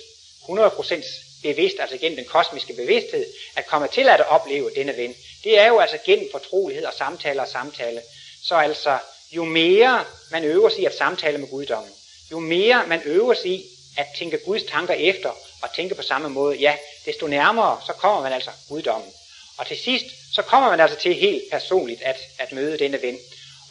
[0.49, 3.27] 100% bevidst, altså gennem den kosmiske bevidsthed,
[3.57, 5.15] at komme til at opleve denne ven,
[5.45, 8.03] det er jo altså gennem fortrolighed og samtale og samtale.
[8.45, 8.99] Så altså,
[9.33, 11.93] jo mere man øver sig i at samtale med guddommen,
[12.31, 13.65] jo mere man øver sig i
[13.97, 15.31] at tænke Guds tanker efter
[15.63, 19.13] og tænke på samme måde, ja, desto nærmere, så kommer man altså guddommen.
[19.59, 23.19] Og til sidst, så kommer man altså til helt personligt at, at møde denne ven.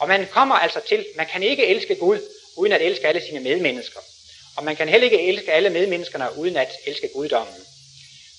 [0.00, 2.20] Og man kommer altså til, man kan ikke elske Gud,
[2.56, 4.00] uden at elske alle sine medmennesker.
[4.56, 7.54] Og man kan heller ikke elske alle medmenneskerne, uden at elske guddommen.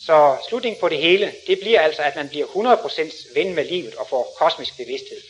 [0.06, 3.96] Så slutningen på det hele, det bliver altså, at man bliver 100% ven med livet
[3.96, 5.22] og får kosmisk bevidsthed.